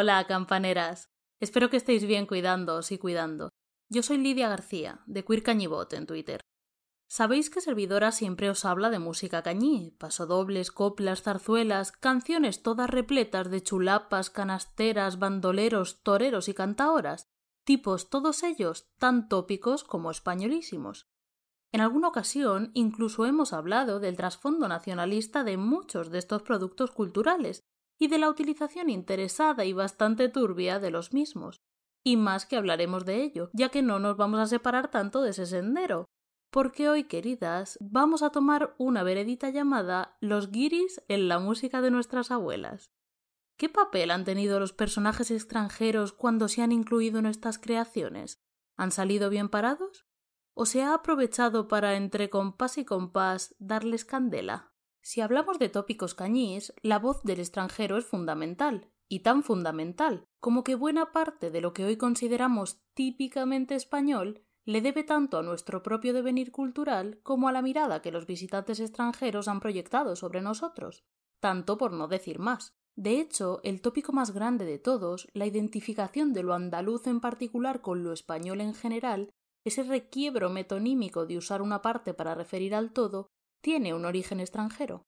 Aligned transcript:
Hola, 0.00 0.24
campaneras. 0.28 1.10
Espero 1.40 1.70
que 1.70 1.76
estéis 1.76 2.06
bien 2.06 2.24
cuidándoos 2.24 2.92
y 2.92 2.98
cuidando. 2.98 3.48
Yo 3.88 4.04
soy 4.04 4.18
Lidia 4.18 4.48
García, 4.48 5.00
de 5.06 5.24
Queer 5.24 5.42
Cañibot 5.42 5.92
en 5.92 6.06
Twitter. 6.06 6.40
Sabéis 7.08 7.50
que 7.50 7.60
Servidora 7.60 8.12
siempre 8.12 8.48
os 8.48 8.64
habla 8.64 8.90
de 8.90 9.00
música 9.00 9.42
cañí, 9.42 9.96
pasodobles, 9.98 10.70
coplas, 10.70 11.22
zarzuelas, 11.22 11.90
canciones 11.90 12.62
todas 12.62 12.88
repletas 12.88 13.50
de 13.50 13.60
chulapas, 13.60 14.30
canasteras, 14.30 15.18
bandoleros, 15.18 16.00
toreros 16.04 16.48
y 16.48 16.54
cantaoras, 16.54 17.26
tipos 17.64 18.08
todos 18.08 18.44
ellos 18.44 18.86
tan 19.00 19.28
tópicos 19.28 19.82
como 19.82 20.12
españolísimos. 20.12 21.08
En 21.72 21.80
alguna 21.80 22.06
ocasión 22.06 22.70
incluso 22.74 23.26
hemos 23.26 23.52
hablado 23.52 23.98
del 23.98 24.16
trasfondo 24.16 24.68
nacionalista 24.68 25.42
de 25.42 25.56
muchos 25.56 26.12
de 26.12 26.18
estos 26.20 26.42
productos 26.42 26.92
culturales 26.92 27.64
y 27.98 28.08
de 28.08 28.18
la 28.18 28.30
utilización 28.30 28.90
interesada 28.90 29.64
y 29.64 29.72
bastante 29.72 30.28
turbia 30.28 30.78
de 30.78 30.90
los 30.90 31.12
mismos. 31.12 31.60
Y 32.04 32.16
más 32.16 32.46
que 32.46 32.56
hablaremos 32.56 33.04
de 33.04 33.22
ello, 33.22 33.50
ya 33.52 33.68
que 33.70 33.82
no 33.82 33.98
nos 33.98 34.16
vamos 34.16 34.40
a 34.40 34.46
separar 34.46 34.90
tanto 34.90 35.22
de 35.22 35.30
ese 35.30 35.46
sendero, 35.46 36.06
porque 36.50 36.88
hoy, 36.88 37.04
queridas, 37.04 37.76
vamos 37.80 38.22
a 38.22 38.30
tomar 38.30 38.74
una 38.78 39.02
veredita 39.02 39.50
llamada 39.50 40.16
Los 40.20 40.50
guiris 40.50 41.02
en 41.08 41.28
la 41.28 41.38
música 41.38 41.82
de 41.82 41.90
nuestras 41.90 42.30
abuelas. 42.30 42.90
¿Qué 43.58 43.68
papel 43.68 44.12
han 44.12 44.24
tenido 44.24 44.60
los 44.60 44.72
personajes 44.72 45.30
extranjeros 45.30 46.12
cuando 46.12 46.48
se 46.48 46.62
han 46.62 46.72
incluido 46.72 47.18
en 47.18 47.26
estas 47.26 47.58
creaciones? 47.58 48.40
¿Han 48.76 48.92
salido 48.92 49.28
bien 49.30 49.48
parados? 49.48 50.06
¿O 50.54 50.64
se 50.64 50.82
ha 50.82 50.94
aprovechado 50.94 51.68
para, 51.68 51.96
entre 51.96 52.30
compás 52.30 52.78
y 52.78 52.84
compás, 52.84 53.54
darles 53.58 54.04
candela? 54.04 54.72
Si 55.08 55.22
hablamos 55.22 55.58
de 55.58 55.70
tópicos 55.70 56.14
cañís, 56.14 56.74
la 56.82 56.98
voz 56.98 57.22
del 57.22 57.40
extranjero 57.40 57.96
es 57.96 58.04
fundamental, 58.04 58.90
y 59.08 59.20
tan 59.20 59.42
fundamental 59.42 60.26
como 60.38 60.64
que 60.64 60.74
buena 60.74 61.12
parte 61.12 61.50
de 61.50 61.62
lo 61.62 61.72
que 61.72 61.86
hoy 61.86 61.96
consideramos 61.96 62.82
típicamente 62.92 63.74
español 63.74 64.44
le 64.66 64.82
debe 64.82 65.04
tanto 65.04 65.38
a 65.38 65.42
nuestro 65.42 65.82
propio 65.82 66.12
devenir 66.12 66.52
cultural 66.52 67.20
como 67.22 67.48
a 67.48 67.52
la 67.52 67.62
mirada 67.62 68.02
que 68.02 68.12
los 68.12 68.26
visitantes 68.26 68.80
extranjeros 68.80 69.48
han 69.48 69.60
proyectado 69.60 70.14
sobre 70.14 70.42
nosotros, 70.42 71.04
tanto 71.40 71.78
por 71.78 71.94
no 71.94 72.06
decir 72.06 72.38
más. 72.38 72.74
De 72.94 73.18
hecho, 73.18 73.60
el 73.62 73.80
tópico 73.80 74.12
más 74.12 74.32
grande 74.32 74.66
de 74.66 74.78
todos, 74.78 75.26
la 75.32 75.46
identificación 75.46 76.34
de 76.34 76.42
lo 76.42 76.52
andaluz 76.52 77.06
en 77.06 77.20
particular 77.20 77.80
con 77.80 78.04
lo 78.04 78.12
español 78.12 78.60
en 78.60 78.74
general, 78.74 79.30
ese 79.64 79.84
requiebro 79.84 80.50
metonímico 80.50 81.24
de 81.24 81.38
usar 81.38 81.62
una 81.62 81.80
parte 81.80 82.12
para 82.12 82.34
referir 82.34 82.74
al 82.74 82.92
todo, 82.92 83.30
tiene 83.60 83.94
un 83.94 84.04
origen 84.04 84.40
extranjero. 84.40 85.04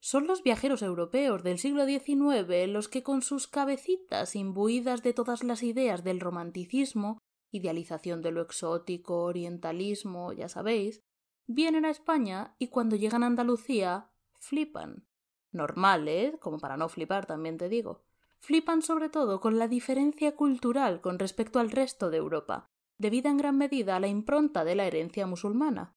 Son 0.00 0.26
los 0.26 0.42
viajeros 0.42 0.82
europeos 0.82 1.42
del 1.42 1.58
siglo 1.58 1.86
XIX 1.86 2.68
los 2.68 2.88
que 2.88 3.02
con 3.02 3.22
sus 3.22 3.48
cabecitas 3.48 4.36
imbuidas 4.36 5.02
de 5.02 5.12
todas 5.12 5.42
las 5.42 5.62
ideas 5.62 6.04
del 6.04 6.20
romanticismo 6.20 7.18
idealización 7.50 8.22
de 8.22 8.32
lo 8.32 8.42
exótico, 8.42 9.22
orientalismo, 9.24 10.32
ya 10.32 10.48
sabéis, 10.48 11.02
vienen 11.46 11.84
a 11.84 11.90
España 11.90 12.54
y 12.58 12.68
cuando 12.68 12.96
llegan 12.96 13.22
a 13.22 13.26
Andalucía 13.26 14.10
flipan. 14.34 15.06
Normales, 15.50 16.34
¿eh? 16.34 16.38
como 16.38 16.58
para 16.58 16.76
no 16.76 16.88
flipar 16.88 17.26
también 17.26 17.56
te 17.56 17.68
digo. 17.68 18.04
Flipan 18.38 18.82
sobre 18.82 19.08
todo 19.08 19.40
con 19.40 19.58
la 19.58 19.66
diferencia 19.66 20.36
cultural 20.36 21.00
con 21.00 21.18
respecto 21.18 21.58
al 21.58 21.70
resto 21.70 22.10
de 22.10 22.18
Europa, 22.18 22.66
debida 22.98 23.30
en 23.30 23.38
gran 23.38 23.56
medida 23.56 23.96
a 23.96 24.00
la 24.00 24.08
impronta 24.08 24.64
de 24.64 24.74
la 24.74 24.86
herencia 24.86 25.26
musulmana. 25.26 25.96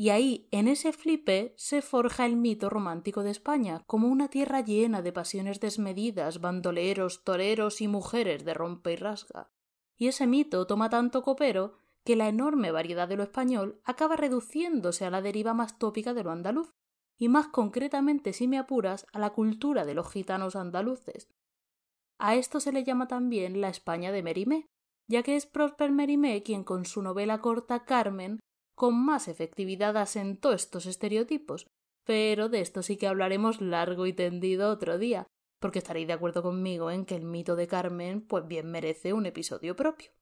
Y 0.00 0.08
ahí, 0.08 0.48
en 0.50 0.66
ese 0.66 0.94
flipe, 0.94 1.52
se 1.58 1.82
forja 1.82 2.24
el 2.24 2.36
mito 2.36 2.70
romántico 2.70 3.22
de 3.22 3.30
España, 3.30 3.82
como 3.86 4.08
una 4.08 4.28
tierra 4.28 4.62
llena 4.62 5.02
de 5.02 5.12
pasiones 5.12 5.60
desmedidas, 5.60 6.40
bandoleros, 6.40 7.22
toreros 7.22 7.82
y 7.82 7.88
mujeres 7.88 8.44
de 8.46 8.54
rompe 8.54 8.92
y 8.92 8.96
rasga 8.96 9.50
y 10.00 10.08
ese 10.08 10.26
mito 10.26 10.66
toma 10.66 10.88
tanto 10.88 11.22
copero 11.22 11.74
que 12.04 12.16
la 12.16 12.26
enorme 12.26 12.72
variedad 12.72 13.06
de 13.06 13.18
lo 13.18 13.22
español 13.22 13.82
acaba 13.84 14.16
reduciéndose 14.16 15.04
a 15.04 15.10
la 15.10 15.20
deriva 15.20 15.52
más 15.52 15.78
tópica 15.78 16.14
de 16.14 16.24
lo 16.24 16.30
andaluz, 16.30 16.72
y 17.18 17.28
más 17.28 17.48
concretamente, 17.48 18.32
si 18.32 18.48
me 18.48 18.56
apuras, 18.56 19.06
a 19.12 19.18
la 19.18 19.34
cultura 19.34 19.84
de 19.84 19.92
los 19.92 20.10
gitanos 20.10 20.56
andaluces. 20.56 21.28
A 22.18 22.34
esto 22.34 22.60
se 22.60 22.72
le 22.72 22.82
llama 22.82 23.08
también 23.08 23.60
la 23.60 23.68
España 23.68 24.10
de 24.10 24.22
Merimé, 24.22 24.66
ya 25.06 25.22
que 25.22 25.36
es 25.36 25.44
Prosper 25.44 25.92
Merimé 25.92 26.42
quien 26.42 26.64
con 26.64 26.86
su 26.86 27.02
novela 27.02 27.42
corta 27.42 27.84
Carmen 27.84 28.40
con 28.80 28.98
más 28.98 29.28
efectividad 29.28 29.94
asentó 29.98 30.54
estos 30.54 30.86
estereotipos, 30.86 31.66
pero 32.06 32.48
de 32.48 32.62
esto 32.62 32.82
sí 32.82 32.96
que 32.96 33.08
hablaremos 33.08 33.60
largo 33.60 34.06
y 34.06 34.14
tendido 34.14 34.70
otro 34.70 34.96
día, 34.96 35.26
porque 35.58 35.80
estaréis 35.80 36.06
de 36.06 36.14
acuerdo 36.14 36.42
conmigo 36.42 36.90
en 36.90 37.04
que 37.04 37.14
el 37.14 37.24
mito 37.24 37.56
de 37.56 37.66
Carmen 37.66 38.22
pues 38.22 38.48
bien 38.48 38.70
merece 38.70 39.12
un 39.12 39.26
episodio 39.26 39.76
propio. 39.76 40.12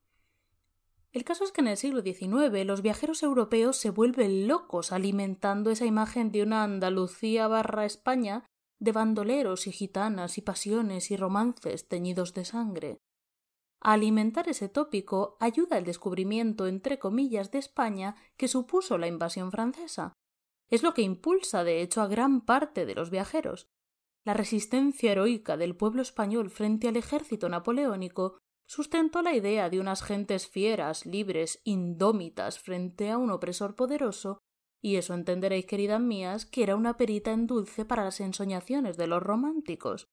El 1.13 1.23
caso 1.23 1.45
es 1.45 1.53
que 1.53 1.61
en 1.61 1.69
el 1.69 1.77
siglo 1.77 2.03
XIX 2.03 2.67
los 2.67 2.83
viajeros 2.83 3.23
europeos 3.23 3.77
se 3.77 3.91
vuelven 3.91 4.49
locos 4.49 4.91
alimentando 4.91 5.71
esa 5.71 5.87
imagen 5.87 6.33
de 6.33 6.43
una 6.43 6.65
Andalucía 6.65 7.47
barra 7.47 7.85
España 7.85 8.45
de 8.81 8.91
bandoleros 8.91 9.69
y 9.69 9.71
gitanas 9.71 10.37
y 10.37 10.41
pasiones 10.41 11.13
y 11.13 11.17
romances 11.17 11.87
teñidos 11.87 12.35
de 12.35 12.45
sangre. 12.45 12.99
A 13.81 13.93
alimentar 13.93 14.49
ese 14.49 14.69
tópico 14.69 15.37
ayuda 15.41 15.79
el 15.79 15.85
descubrimiento, 15.85 16.67
entre 16.67 16.99
comillas, 16.99 17.51
de 17.51 17.59
España 17.59 18.17
que 18.37 18.49
supuso 18.49 18.99
la 18.99 19.07
invasión 19.07 19.51
francesa. 19.51 20.13
Es 20.69 20.83
lo 20.83 20.95
que 20.95 21.03
impulsa, 21.03 21.65
de 21.65 21.83
hecho, 21.83 22.03
a 22.03 22.09
gran 22.09 22.41
parte 22.41 22.87
de 22.87 22.95
los 22.95 23.11
viajeros, 23.11 23.69
la 24.29 24.35
resistencia 24.35 25.13
heroica 25.13 25.57
del 25.57 25.75
pueblo 25.75 26.03
español 26.03 26.51
frente 26.51 26.87
al 26.87 26.97
ejército 26.97 27.49
napoleónico 27.49 28.37
sustentó 28.67 29.23
la 29.23 29.35
idea 29.35 29.71
de 29.71 29.81
unas 29.81 30.03
gentes 30.03 30.47
fieras, 30.47 31.07
libres, 31.07 31.63
indómitas 31.65 32.59
frente 32.59 33.11
a 33.11 33.17
un 33.17 33.31
opresor 33.31 33.75
poderoso, 33.75 34.39
y 34.83 34.97
eso 34.97 35.15
entenderéis, 35.15 35.65
queridas 35.65 36.03
mías, 36.03 36.45
que 36.45 36.63
era 36.63 36.77
una 36.77 36.99
perita 36.99 37.33
en 37.33 37.47
dulce 37.47 37.87
para 37.87 38.05
las 38.05 38.21
ensoñaciones 38.21 38.99
de 38.99 39.07
los 39.07 39.23
románticos. 39.23 40.05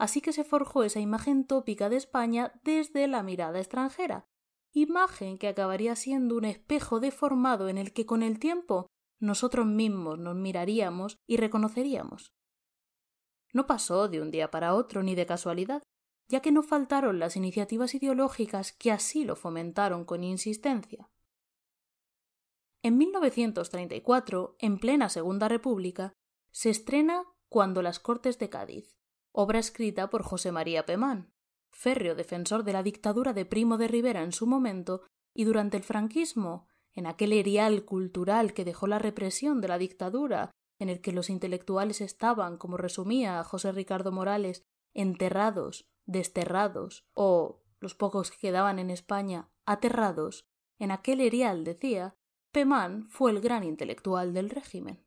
Así 0.00 0.22
que 0.22 0.32
se 0.32 0.44
forjó 0.44 0.82
esa 0.82 0.98
imagen 0.98 1.44
tópica 1.46 1.90
de 1.90 1.96
España 1.96 2.58
desde 2.64 3.06
la 3.06 3.22
mirada 3.22 3.58
extranjera, 3.58 4.24
imagen 4.72 5.36
que 5.36 5.46
acabaría 5.46 5.94
siendo 5.94 6.38
un 6.38 6.46
espejo 6.46 7.00
deformado 7.00 7.68
en 7.68 7.76
el 7.76 7.92
que 7.92 8.06
con 8.06 8.22
el 8.22 8.38
tiempo 8.38 8.86
nosotros 9.18 9.66
mismos 9.66 10.18
nos 10.18 10.34
miraríamos 10.36 11.18
y 11.26 11.36
reconoceríamos. 11.36 12.32
No 13.52 13.66
pasó 13.66 14.08
de 14.08 14.22
un 14.22 14.30
día 14.30 14.50
para 14.50 14.74
otro 14.74 15.02
ni 15.02 15.14
de 15.14 15.26
casualidad, 15.26 15.82
ya 16.28 16.40
que 16.40 16.50
no 16.50 16.62
faltaron 16.62 17.18
las 17.18 17.36
iniciativas 17.36 17.94
ideológicas 17.94 18.72
que 18.72 18.92
así 18.92 19.26
lo 19.26 19.36
fomentaron 19.36 20.06
con 20.06 20.24
insistencia. 20.24 21.10
En 22.82 22.96
1934, 22.96 24.56
en 24.60 24.78
plena 24.78 25.10
Segunda 25.10 25.46
República, 25.48 26.14
se 26.52 26.70
estrena 26.70 27.26
Cuando 27.50 27.82
las 27.82 27.98
Cortes 28.00 28.38
de 28.38 28.48
Cádiz, 28.48 28.99
obra 29.32 29.58
escrita 29.58 30.10
por 30.10 30.22
José 30.22 30.52
María 30.52 30.86
Pemán, 30.86 31.32
férreo 31.70 32.14
defensor 32.14 32.64
de 32.64 32.72
la 32.72 32.82
dictadura 32.82 33.32
de 33.32 33.44
Primo 33.44 33.78
de 33.78 33.88
Rivera 33.88 34.22
en 34.22 34.32
su 34.32 34.46
momento 34.46 35.02
y 35.34 35.44
durante 35.44 35.76
el 35.76 35.84
franquismo, 35.84 36.68
en 36.92 37.06
aquel 37.06 37.32
erial 37.32 37.84
cultural 37.84 38.52
que 38.52 38.64
dejó 38.64 38.86
la 38.86 38.98
represión 38.98 39.60
de 39.60 39.68
la 39.68 39.78
dictadura 39.78 40.50
en 40.78 40.88
el 40.88 41.00
que 41.00 41.12
los 41.12 41.30
intelectuales 41.30 42.00
estaban, 42.00 42.56
como 42.56 42.76
resumía 42.76 43.44
José 43.44 43.70
Ricardo 43.70 44.12
Morales, 44.12 44.64
enterrados, 44.94 45.86
desterrados, 46.06 47.04
o 47.14 47.62
los 47.78 47.94
pocos 47.94 48.30
que 48.30 48.38
quedaban 48.38 48.78
en 48.78 48.90
España, 48.90 49.50
aterrados, 49.66 50.46
en 50.78 50.90
aquel 50.90 51.20
erial 51.20 51.64
decía, 51.64 52.14
Pemán 52.50 53.08
fue 53.08 53.30
el 53.30 53.40
gran 53.40 53.62
intelectual 53.62 54.32
del 54.32 54.50
régimen. 54.50 55.04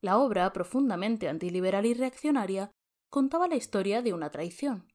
La 0.00 0.18
obra, 0.18 0.52
profundamente 0.52 1.28
antiliberal 1.28 1.86
y 1.86 1.94
reaccionaria, 1.94 2.70
contaba 3.10 3.48
la 3.48 3.56
historia 3.56 4.02
de 4.02 4.14
una 4.14 4.30
traición. 4.30 4.90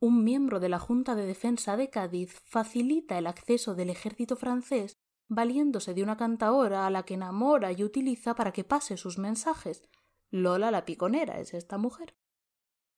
Un 0.00 0.24
miembro 0.24 0.60
de 0.60 0.68
la 0.68 0.80
Junta 0.80 1.14
de 1.14 1.24
Defensa 1.24 1.76
de 1.76 1.88
Cádiz 1.88 2.40
facilita 2.44 3.16
el 3.18 3.26
acceso 3.26 3.74
del 3.74 3.88
ejército 3.88 4.36
francés 4.36 4.96
valiéndose 5.28 5.94
de 5.94 6.02
una 6.02 6.16
cantaora 6.16 6.86
a 6.86 6.90
la 6.90 7.04
que 7.04 7.14
enamora 7.14 7.72
y 7.72 7.84
utiliza 7.84 8.34
para 8.34 8.52
que 8.52 8.64
pase 8.64 8.96
sus 8.96 9.16
mensajes. 9.16 9.88
Lola 10.30 10.70
la 10.70 10.84
piconera 10.84 11.40
es 11.40 11.54
esta 11.54 11.78
mujer. 11.78 12.14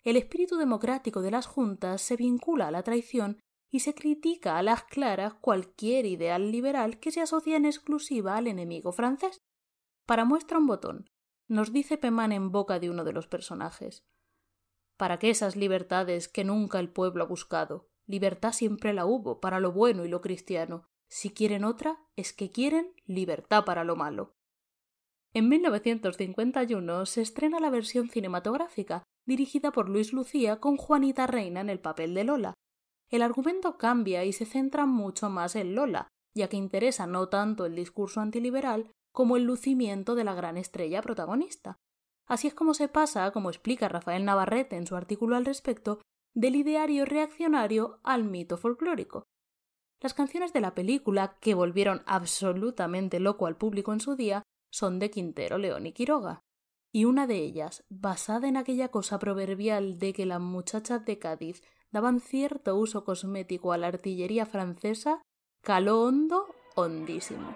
El 0.02 0.16
espíritu 0.16 0.56
democrático 0.56 1.22
de 1.22 1.31
las 1.31 1.46
juntas 1.46 2.02
se 2.02 2.16
vincula 2.16 2.69
a 2.69 2.70
la 2.70 2.82
traición 2.82 3.38
y 3.70 3.81
se 3.81 3.94
critica 3.94 4.58
a 4.58 4.62
las 4.62 4.84
claras 4.84 5.34
cualquier 5.34 6.06
ideal 6.06 6.50
liberal 6.50 6.99
que 6.99 7.11
se 7.11 7.20
asocia 7.20 7.56
en 7.56 7.64
exclusiva 7.64 8.37
al 8.37 8.46
enemigo 8.46 8.93
francés. 8.93 9.40
Para 10.06 10.25
muestra 10.25 10.58
un 10.58 10.66
botón, 10.66 11.11
nos 11.49 11.72
dice 11.72 11.99
Pemán 11.99 12.32
en 12.32 12.50
boca 12.50 12.78
de 12.78 12.90
uno 12.90 13.05
de 13.05 13.12
los 13.12 13.26
personajes. 13.26 14.05
Para 14.96 15.19
que 15.19 15.31
esas 15.31 15.56
libertades 15.56 16.29
que 16.29 16.44
nunca 16.44 16.79
el 16.79 16.88
pueblo 16.88 17.25
ha 17.25 17.26
buscado, 17.26 17.88
libertad 18.06 18.52
siempre 18.52 18.93
la 18.93 19.06
hubo 19.06 19.41
para 19.41 19.61
lo 19.61 19.73
bueno 19.73 20.05
y 20.05 20.08
lo 20.08 20.20
cristiano, 20.20 20.87
si 21.08 21.31
quieren 21.31 21.64
otra, 21.64 22.00
es 22.17 22.32
que 22.32 22.50
quieren 22.50 22.93
libertad 23.05 23.64
para 23.64 23.85
lo 23.85 23.96
malo. 23.96 24.35
En 25.32 25.49
1951 25.49 27.06
se 27.06 27.23
estrena 27.23 27.61
la 27.61 27.70
versión 27.70 28.08
cinematográfica, 28.08 29.02
dirigida 29.26 29.73
por 29.73 29.88
Luis 29.88 30.12
Lucía 30.12 30.61
con 30.61 30.76
Juanita 30.76 31.26
Reina 31.26 31.61
en 31.61 31.70
el 31.70 31.81
papel 31.81 32.14
de 32.14 32.25
Lola. 32.25 32.55
El 33.11 33.23
argumento 33.23 33.79
cambia 33.79 34.25
y 34.25 34.32
se 34.32 34.44
centra 34.44 34.87
mucho 34.87 35.29
más 35.31 35.56
en 35.56 35.75
Lola, 35.75 36.08
ya 36.37 36.49
que 36.49 36.56
interesa 36.56 37.06
no 37.06 37.29
tanto 37.29 37.67
el 37.67 37.75
discurso 37.75 38.20
antiliberal 38.20 38.90
como 39.12 39.37
el 39.37 39.44
lucimiento 39.44 40.14
de 40.14 40.25
la 40.25 40.35
gran 40.35 40.56
estrella 40.56 41.02
protagonista. 41.02 41.76
Así 42.26 42.49
es 42.49 42.55
como 42.55 42.75
se 42.75 42.88
pasa, 42.88 43.31
como 43.32 43.50
explica 43.50 43.88
Rafael 43.88 44.25
Navarrete 44.25 44.76
en 44.76 44.87
su 44.87 44.97
artículo 44.97 45.37
al 45.37 45.44
respecto, 45.44 46.00
del 46.35 46.56
ideario 46.56 47.05
reaccionario 47.05 48.00
al 48.03 48.25
mito 48.25 48.56
folclórico. 48.56 49.25
Las 50.00 50.15
canciones 50.15 50.53
de 50.53 50.61
la 50.61 50.75
película, 50.75 51.38
que 51.41 51.55
volvieron 51.55 52.03
absolutamente 52.06 53.21
loco 53.21 53.47
al 53.47 53.56
público 53.56 53.93
en 53.93 54.00
su 54.00 54.17
día, 54.17 54.43
son 54.71 54.99
de 54.99 55.11
Quintero, 55.11 55.59
León 55.59 55.87
y 55.87 55.93
Quiroga. 55.93 56.41
Y 56.93 57.06
una 57.06 57.26
de 57.26 57.37
ellas, 57.37 57.85
basada 57.88 58.49
en 58.49 58.56
aquella 58.56 58.88
cosa 58.88 59.19
proverbial 59.19 59.99
de 59.99 60.12
que 60.12 60.26
las 60.26 60.41
muchachas 60.41 61.05
de 61.05 61.19
Cádiz 61.19 61.62
daban 61.91 62.21
cierto 62.21 62.76
uso 62.76 63.05
cosmético 63.05 63.73
a 63.73 63.79
la 63.79 63.87
artillería 63.87 64.47
francesa, 64.47 65.23
caló 65.62 66.03
hondo, 66.03 66.47
hondísimo. 66.75 67.55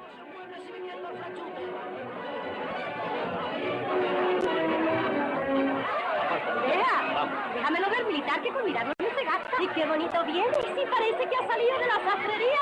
Con 8.58 8.66
mirarlo 8.66 8.92
no 8.98 9.08
se 9.18 9.24
gasta. 9.24 9.62
Y 9.62 9.68
qué 9.68 9.86
bonito 9.86 10.24
viene. 10.24 10.48
Y 10.48 10.62
sí 10.62 10.84
parece 10.90 11.28
que 11.28 11.36
ha 11.36 11.46
salido 11.46 11.78
de 11.78 11.86
la 11.86 12.00
sastrería. 12.04 12.60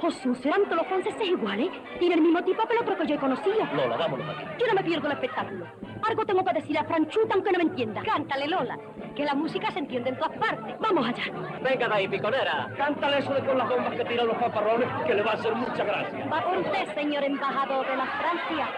Jesús, 0.00 0.38
¿serán 0.38 0.62
todos 0.64 0.76
los 0.76 0.86
franceses 0.86 1.28
iguales? 1.28 1.70
Tiene 1.98 2.14
el 2.14 2.20
mismo 2.22 2.42
tipo 2.42 2.66
que 2.66 2.74
el 2.74 2.80
otro 2.80 2.96
que 2.96 3.06
yo 3.06 3.18
conocía. 3.18 3.70
Lola, 3.74 3.96
vámonos 3.96 4.28
aquí. 4.28 4.44
Yo 4.60 4.66
no 4.68 4.74
me 4.74 4.84
pierdo 4.84 5.06
el 5.06 5.12
espectáculo. 5.12 5.66
Algo 6.08 6.24
tengo 6.24 6.44
que 6.44 6.52
decir 6.54 6.78
a 6.78 6.84
Franchuta 6.84 7.34
aunque 7.34 7.52
no 7.52 7.58
me 7.58 7.64
entienda. 7.64 8.02
Cántale, 8.02 8.46
Lola, 8.46 8.78
que 9.16 9.24
la 9.24 9.34
música 9.34 9.70
se 9.72 9.80
entiende 9.80 10.10
en 10.10 10.16
todas 10.16 10.38
partes. 10.38 10.78
Vamos 10.78 11.06
allá. 11.06 11.24
Venga 11.62 11.88
de 11.88 11.94
ahí, 11.94 12.08
piconera. 12.08 12.68
Cántale 12.76 13.18
eso 13.18 13.34
de 13.34 13.44
con 13.44 13.58
las 13.58 13.68
bombas 13.68 13.94
que 13.94 14.04
tiran 14.04 14.28
los 14.28 14.36
paparrones, 14.36 14.88
que 15.04 15.14
le 15.14 15.22
va 15.22 15.32
a 15.32 15.34
hacer 15.34 15.54
mucha 15.54 15.84
gracia. 15.84 16.26
Va 16.32 16.42
por 16.42 16.58
usted, 16.58 16.94
señor 16.94 17.24
embajador 17.24 17.86
de 17.86 17.96
la 17.96 18.06
Francia. 18.06 18.68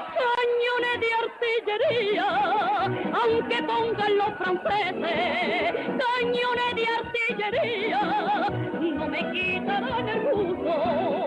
Cañones 0.61 1.01
de 1.01 1.09
artillería, 1.25 2.29
aunque 3.15 3.63
pongan 3.63 4.19
los 4.19 4.35
franceses. 4.37 5.75
Cañones 5.87 6.75
de 6.77 6.87
artillería, 7.01 8.03
no 8.81 9.09
me 9.09 9.33
quitarán 9.33 10.09
el 10.09 10.21
gusto 10.31 11.21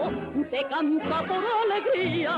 se 0.53 0.63
canta 0.67 1.23
por 1.23 1.43
alegría, 1.63 2.35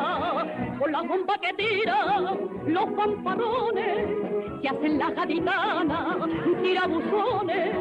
con 0.80 0.92
la 0.92 1.01
bomba 1.01 1.38
que 1.42 1.53
tiran 1.56 2.24
los 2.65 2.95
fanfarrones, 2.95 4.62
se 4.62 4.69
hacen 4.69 4.97
las 4.97 5.15
gaditanas, 5.15 6.18
tirabuzones, 6.63 7.75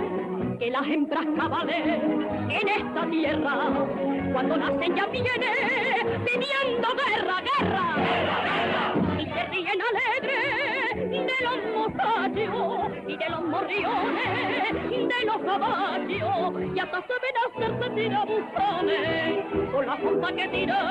que 0.58 0.70
las 0.70 0.86
hembras 0.88 1.26
cabales 1.36 1.86
en 1.86 2.68
esta 2.68 3.08
tierra, 3.10 3.86
cuando 4.32 4.56
nacen 4.56 4.96
ya 4.96 5.06
vienen 5.06 6.24
pidiendo 6.24 6.88
guerra, 6.96 7.40
guerra, 7.40 9.03
y 9.18 9.26
se 9.26 9.44
ríen 9.44 9.80
alegres 9.80 11.10
de 11.10 11.36
los 11.44 11.58
mozachos 11.74 12.92
y 13.06 13.16
de 13.16 13.28
los 13.28 13.42
morriones, 13.42 14.72
de 14.90 15.24
los 15.24 15.38
caballos, 15.38 16.74
y 16.74 16.78
hasta 16.78 17.02
saben 17.02 17.36
hacerse 17.46 17.90
tirabuzones, 17.94 19.44
con 19.72 19.86
la 19.86 19.96
punta 19.96 20.32
que 20.32 20.48
tira 20.48 20.82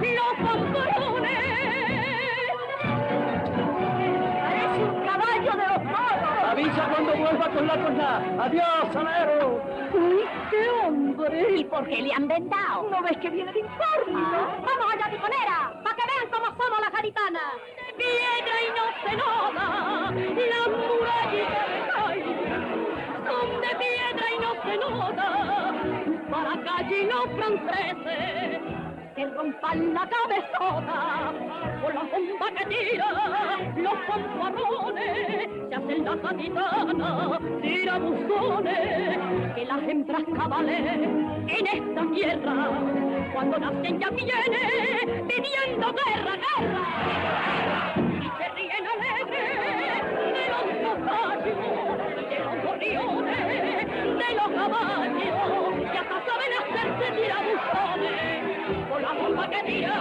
los 0.00 0.34
pantalones. 0.48 1.58
Parece 4.42 4.84
un 4.84 5.04
caballo 5.04 5.52
de 5.52 5.66
los 5.66 5.84
moros. 5.84 6.44
Avisa 6.50 6.88
cuando 6.88 7.16
vuelva 7.16 7.48
con 7.48 7.66
la 7.66 7.76
cosa. 7.84 8.22
Adiós, 8.44 8.92
salero. 8.92 9.60
¡Uy, 9.94 10.24
qué 10.50 10.68
hombre! 10.68 11.56
¿Y 11.56 11.64
por 11.64 11.86
qué 11.88 12.02
le 12.02 12.12
han 12.12 12.28
vendado? 12.28 12.88
¿No 12.90 13.02
ves 13.02 13.16
que 13.18 13.30
viene 13.30 13.52
de 13.52 13.60
informe? 13.60 14.20
¡Vamos 14.22 14.94
allá, 14.94 15.10
ticonera! 15.10 15.72
¡Para 16.68 16.76
que 16.76 16.76
cómo 16.76 16.76
somos 16.76 16.80
las 16.80 16.92
gaditanas! 16.92 17.54
piedra 17.96 18.56
y 18.62 18.70
no 18.76 18.84
se 19.02 19.12
nota, 19.16 19.66
las 20.52 20.68
murallas 20.68 21.58
son 23.26 23.48
de 23.60 23.72
piedra 23.76 24.26
y 24.34 24.38
no 24.38 24.52
se 24.62 24.74
nota, 24.76 25.28
para 26.30 26.52
que 26.62 26.68
allí 26.68 27.00
los 27.06 27.26
franceses 27.36 28.60
se 29.14 29.26
rompan 29.26 29.94
la 29.94 30.08
cabezota, 30.08 31.32
con 31.82 31.94
la 31.94 32.02
bomba 32.02 32.46
que 32.56 32.64
tira, 32.66 33.10
los 33.76 33.98
fanfarrones, 34.06 35.48
se 35.68 35.74
hacen 35.74 36.04
las 36.04 36.16
capitanas, 36.16 37.40
tirabuzones, 37.62 39.18
que 39.54 39.64
las 39.64 39.82
hembras 39.82 40.24
cabales 40.36 40.80
en 41.48 41.66
esta 41.66 42.02
tierra, 42.12 43.07
cuando 43.32 43.58
nacen 43.58 44.00
ya 44.00 44.10
vienen 44.10 45.26
pidiendo 45.26 45.92
guerra, 45.92 46.36
guerra, 46.36 46.84
y 47.96 48.30
se 48.38 48.48
ríen 48.54 48.86
alegres 48.86 49.28
de 50.32 50.42
los 50.50 50.64
caballos, 51.04 51.58
de 52.28 52.38
los 52.38 52.56
gorriones, 52.64 53.42
de 54.18 54.30
los 54.34 54.48
caballos, 54.48 55.90
que 55.92 55.98
hasta 55.98 56.18
saben 56.26 56.52
hacerse 56.60 57.06
tirabuzones, 57.20 58.88
con 58.88 59.00
la 59.02 59.12
bomba 59.12 59.44
que 59.50 59.60
tira, 59.64 59.94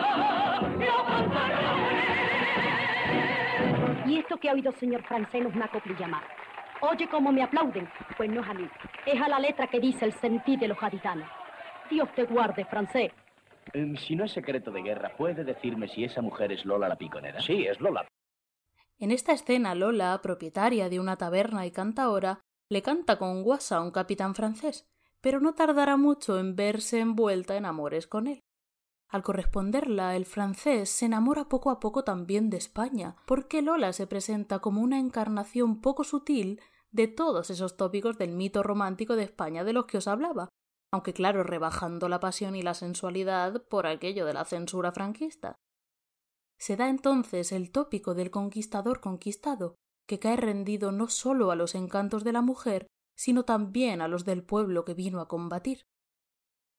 los 0.79 1.03
fanfarrones. 1.07 2.07
Y 4.05 4.09
esto 4.19 4.37
que 4.37 4.49
ha 4.49 4.53
oído 4.53 4.71
señor 4.73 5.03
francés 5.03 5.41
no 5.41 5.49
es 5.49 5.55
una 5.55 5.67
coplilla 5.67 6.07
más. 6.07 6.23
Oye 6.79 7.07
cómo 7.07 7.31
me 7.31 7.41
aplauden. 7.43 7.89
Pues 8.15 8.29
no 8.29 8.41
es 8.41 8.49
a 8.49 8.53
mí. 8.53 8.67
Es 9.05 9.19
a 9.19 9.27
la 9.27 9.39
letra 9.39 9.67
que 9.67 9.79
dice 9.79 10.05
el 10.05 10.13
sentir 10.13 10.59
de 10.59 10.67
los 10.67 10.79
gaditanos. 10.79 11.27
Dios 11.89 12.09
te 12.15 12.25
guarde, 12.25 12.65
francés. 12.65 13.11
Em, 13.73 13.95
si 13.97 14.15
no 14.15 14.25
es 14.25 14.31
secreto 14.31 14.71
de 14.71 14.81
guerra, 14.81 15.15
¿puede 15.17 15.43
decirme 15.43 15.87
si 15.87 16.03
esa 16.03 16.21
mujer 16.21 16.51
es 16.51 16.65
Lola 16.65 16.87
la 16.87 16.95
piconera? 16.95 17.41
Sí, 17.41 17.65
es 17.65 17.79
Lola. 17.79 18.07
En 18.99 19.11
esta 19.11 19.33
escena, 19.33 19.75
Lola, 19.75 20.19
propietaria 20.23 20.89
de 20.89 20.99
una 20.99 21.17
taberna 21.17 21.65
y 21.65 21.71
cantaora, 21.71 22.39
le 22.69 22.81
canta 22.81 23.17
con 23.17 23.43
guasa 23.43 23.77
a 23.77 23.81
un 23.81 23.91
capitán 23.91 24.35
francés, 24.35 24.87
pero 25.21 25.39
no 25.39 25.53
tardará 25.53 25.97
mucho 25.97 26.39
en 26.39 26.55
verse 26.55 26.99
envuelta 26.99 27.55
en 27.55 27.65
amores 27.65 28.07
con 28.07 28.27
él. 28.27 28.41
Al 29.09 29.23
corresponderla, 29.23 30.15
el 30.15 30.25
francés 30.25 30.89
se 30.89 31.05
enamora 31.05 31.47
poco 31.47 31.69
a 31.69 31.79
poco 31.79 32.03
también 32.03 32.49
de 32.49 32.57
España, 32.57 33.15
porque 33.25 33.61
Lola 33.61 33.93
se 33.93 34.07
presenta 34.07 34.59
como 34.59 34.81
una 34.81 34.99
encarnación 34.99 35.79
poco 35.79 36.03
sutil 36.03 36.59
de 36.91 37.07
todos 37.07 37.49
esos 37.49 37.77
tópicos 37.77 38.17
del 38.17 38.31
mito 38.31 38.63
romántico 38.63 39.15
de 39.15 39.23
España 39.23 39.63
de 39.63 39.73
los 39.73 39.85
que 39.85 39.97
os 39.97 40.07
hablaba, 40.07 40.49
aunque 40.91 41.13
claro, 41.13 41.43
rebajando 41.43 42.09
la 42.09 42.19
pasión 42.19 42.55
y 42.55 42.61
la 42.61 42.73
sensualidad 42.73 43.65
por 43.67 43.87
aquello 43.87 44.25
de 44.25 44.33
la 44.33 44.45
censura 44.45 44.91
franquista. 44.91 45.55
Se 46.57 46.75
da 46.75 46.89
entonces 46.89 47.51
el 47.51 47.71
tópico 47.71 48.15
del 48.15 48.31
conquistador 48.31 48.99
conquistado, 48.99 49.75
que 50.07 50.19
cae 50.19 50.37
rendido 50.37 50.91
no 50.91 51.07
sólo 51.07 51.51
a 51.51 51.55
los 51.55 51.75
encantos 51.75 52.23
de 52.23 52.31
la 52.31 52.41
mujer, 52.41 52.87
sino 53.15 53.43
también 53.43 54.01
a 54.01 54.07
los 54.07 54.25
del 54.25 54.43
pueblo 54.43 54.85
que 54.85 54.93
vino 54.93 55.19
a 55.19 55.27
combatir. 55.27 55.81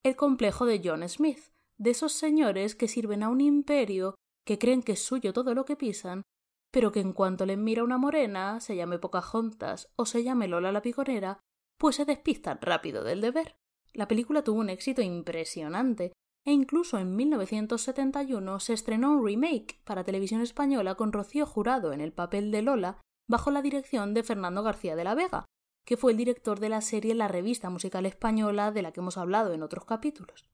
El 0.03 0.15
complejo 0.15 0.65
de 0.65 0.81
John 0.83 1.07
Smith, 1.07 1.51
de 1.77 1.91
esos 1.91 2.13
señores 2.13 2.75
que 2.75 2.87
sirven 2.87 3.23
a 3.23 3.29
un 3.29 3.41
imperio, 3.41 4.15
que 4.45 4.57
creen 4.57 4.81
que 4.81 4.93
es 4.93 5.03
suyo 5.03 5.33
todo 5.33 5.53
lo 5.53 5.65
que 5.65 5.75
pisan, 5.75 6.23
pero 6.71 6.91
que 6.91 6.99
en 6.99 7.13
cuanto 7.13 7.45
les 7.45 7.57
mira 7.57 7.83
una 7.83 7.97
morena, 7.97 8.59
se 8.59 8.75
llame 8.75 8.99
Pocahontas 8.99 9.91
o 9.95 10.05
se 10.05 10.23
llame 10.23 10.47
Lola 10.47 10.71
la 10.71 10.81
piconera, 10.81 11.39
pues 11.77 11.97
se 11.97 12.05
despistan 12.05 12.59
rápido 12.61 13.03
del 13.03 13.21
deber. 13.21 13.55
La 13.93 14.07
película 14.07 14.43
tuvo 14.43 14.59
un 14.59 14.69
éxito 14.69 15.01
impresionante 15.01 16.13
e 16.45 16.51
incluso 16.51 16.97
en 16.97 17.15
1971 17.15 18.59
se 18.59 18.73
estrenó 18.73 19.11
un 19.11 19.25
remake 19.25 19.79
para 19.83 20.03
televisión 20.03 20.41
española 20.41 20.95
con 20.95 21.11
Rocío 21.11 21.45
Jurado 21.45 21.91
en 21.93 22.01
el 22.01 22.13
papel 22.13 22.51
de 22.51 22.61
Lola 22.61 23.01
bajo 23.27 23.51
la 23.51 23.61
dirección 23.61 24.13
de 24.13 24.23
Fernando 24.23 24.63
García 24.63 24.95
de 24.95 25.03
la 25.03 25.15
Vega, 25.15 25.45
que 25.85 25.97
fue 25.97 26.11
el 26.11 26.17
director 26.17 26.59
de 26.59 26.69
la 26.69 26.81
serie 26.81 27.13
La 27.13 27.27
Revista 27.27 27.69
Musical 27.69 28.05
Española 28.05 28.71
de 28.71 28.81
la 28.81 28.91
que 28.91 29.01
hemos 29.01 29.17
hablado 29.17 29.53
en 29.53 29.63
otros 29.63 29.85
capítulos. 29.85 30.49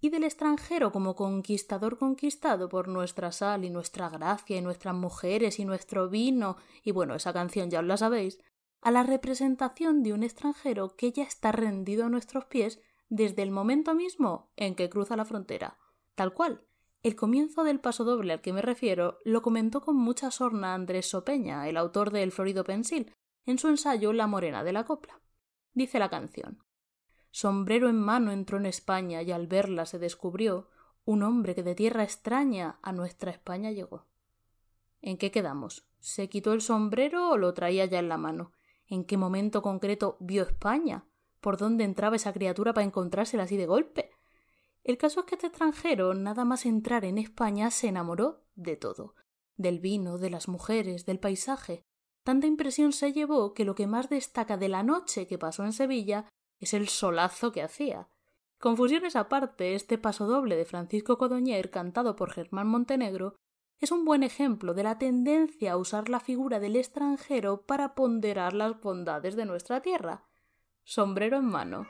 Y 0.00 0.10
del 0.10 0.24
extranjero 0.24 0.92
como 0.92 1.16
conquistador 1.16 1.98
conquistado 1.98 2.68
por 2.68 2.86
nuestra 2.86 3.32
sal 3.32 3.64
y 3.64 3.70
nuestra 3.70 4.08
gracia 4.08 4.56
y 4.56 4.60
nuestras 4.60 4.94
mujeres 4.94 5.58
y 5.58 5.64
nuestro 5.64 6.08
vino, 6.08 6.56
y 6.84 6.92
bueno, 6.92 7.14
esa 7.14 7.32
canción 7.32 7.70
ya 7.70 7.80
os 7.80 7.86
la 7.86 7.96
sabéis, 7.96 8.38
a 8.86 8.92
la 8.92 9.02
representación 9.02 10.04
de 10.04 10.12
un 10.12 10.22
extranjero 10.22 10.94
que 10.94 11.10
ya 11.10 11.24
está 11.24 11.50
rendido 11.50 12.06
a 12.06 12.08
nuestros 12.08 12.44
pies 12.44 12.80
desde 13.08 13.42
el 13.42 13.50
momento 13.50 13.96
mismo 13.96 14.52
en 14.54 14.76
que 14.76 14.88
cruza 14.88 15.16
la 15.16 15.24
frontera. 15.24 15.76
Tal 16.14 16.32
cual. 16.32 16.62
El 17.02 17.16
comienzo 17.16 17.64
del 17.64 17.80
paso 17.80 18.04
doble 18.04 18.32
al 18.32 18.42
que 18.42 18.52
me 18.52 18.62
refiero 18.62 19.18
lo 19.24 19.42
comentó 19.42 19.80
con 19.80 19.96
mucha 19.96 20.30
sorna 20.30 20.72
Andrés 20.72 21.10
Sopeña, 21.10 21.68
el 21.68 21.78
autor 21.78 22.12
de 22.12 22.22
El 22.22 22.30
Florido 22.30 22.62
Pensil, 22.62 23.12
en 23.44 23.58
su 23.58 23.66
ensayo 23.66 24.12
La 24.12 24.28
Morena 24.28 24.62
de 24.62 24.72
la 24.72 24.84
Copla. 24.84 25.20
Dice 25.74 25.98
la 25.98 26.08
canción 26.08 26.62
Sombrero 27.32 27.88
en 27.88 27.98
mano 27.98 28.30
entró 28.30 28.56
en 28.56 28.66
España 28.66 29.20
y 29.20 29.32
al 29.32 29.48
verla 29.48 29.84
se 29.86 29.98
descubrió 29.98 30.68
un 31.04 31.24
hombre 31.24 31.56
que 31.56 31.64
de 31.64 31.74
tierra 31.74 32.04
extraña 32.04 32.78
a 32.82 32.92
nuestra 32.92 33.32
España 33.32 33.72
llegó. 33.72 34.06
¿En 35.02 35.18
qué 35.18 35.32
quedamos? 35.32 35.88
¿Se 35.98 36.28
quitó 36.28 36.52
el 36.52 36.60
sombrero 36.60 37.30
o 37.30 37.36
lo 37.36 37.52
traía 37.52 37.84
ya 37.86 37.98
en 37.98 38.08
la 38.08 38.16
mano? 38.16 38.52
¿En 38.88 39.04
qué 39.04 39.16
momento 39.16 39.62
concreto 39.62 40.16
vio 40.20 40.42
España? 40.42 41.06
¿Por 41.40 41.56
dónde 41.58 41.84
entraba 41.84 42.16
esa 42.16 42.32
criatura 42.32 42.72
para 42.72 42.86
encontrársela 42.86 43.44
así 43.44 43.56
de 43.56 43.66
golpe? 43.66 44.10
El 44.84 44.98
caso 44.98 45.20
es 45.20 45.26
que 45.26 45.34
este 45.34 45.48
extranjero, 45.48 46.14
nada 46.14 46.44
más 46.44 46.64
entrar 46.64 47.04
en 47.04 47.18
España, 47.18 47.70
se 47.70 47.88
enamoró 47.88 48.44
de 48.54 48.76
todo. 48.76 49.14
Del 49.56 49.80
vino, 49.80 50.18
de 50.18 50.30
las 50.30 50.48
mujeres, 50.48 51.06
del 51.06 51.18
paisaje. 51.18 51.82
Tanta 52.22 52.46
impresión 52.46 52.92
se 52.92 53.12
llevó 53.12 53.54
que 53.54 53.64
lo 53.64 53.74
que 53.74 53.86
más 53.86 54.08
destaca 54.08 54.56
de 54.56 54.68
la 54.68 54.82
noche 54.82 55.26
que 55.26 55.38
pasó 55.38 55.64
en 55.64 55.72
Sevilla 55.72 56.28
es 56.60 56.74
el 56.74 56.88
solazo 56.88 57.52
que 57.52 57.62
hacía. 57.62 58.08
Confusiones 58.58 59.16
aparte, 59.16 59.74
este 59.74 59.98
paso 59.98 60.26
doble 60.26 60.56
de 60.56 60.64
Francisco 60.64 61.18
Codoñer, 61.18 61.70
cantado 61.70 62.16
por 62.16 62.30
Germán 62.30 62.68
Montenegro, 62.68 63.34
es 63.80 63.92
un 63.92 64.04
buen 64.04 64.22
ejemplo 64.22 64.74
de 64.74 64.82
la 64.82 64.98
tendencia 64.98 65.72
a 65.72 65.76
usar 65.76 66.08
la 66.08 66.20
figura 66.20 66.60
del 66.60 66.76
extranjero 66.76 67.62
para 67.62 67.94
ponderar 67.94 68.54
las 68.54 68.80
bondades 68.80 69.36
de 69.36 69.44
nuestra 69.44 69.82
tierra. 69.82 70.24
Sombrero 70.84 71.36
en 71.38 71.44
mano. 71.46 71.86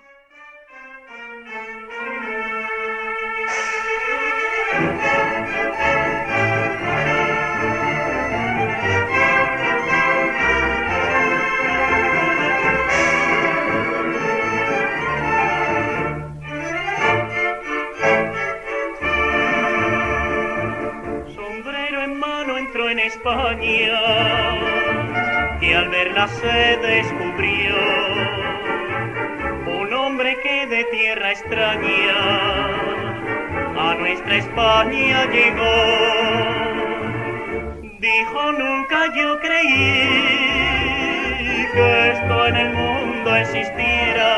España, 23.16 23.98
que 25.58 25.74
al 25.74 25.88
verla 25.88 26.28
se 26.28 26.76
descubrió 26.76 27.74
un 29.80 29.92
hombre 29.94 30.38
que 30.42 30.66
de 30.66 30.84
tierra 30.84 31.32
extraña 31.32 32.14
a 33.78 33.94
nuestra 33.98 34.36
España 34.36 35.24
llegó. 35.32 35.76
Dijo 37.98 38.52
nunca 38.52 39.06
yo 39.16 39.40
creí 39.40 40.36
que 41.72 42.10
esto 42.10 42.46
en 42.46 42.56
el 42.56 42.72
mundo 42.74 43.34
existiera, 43.34 44.30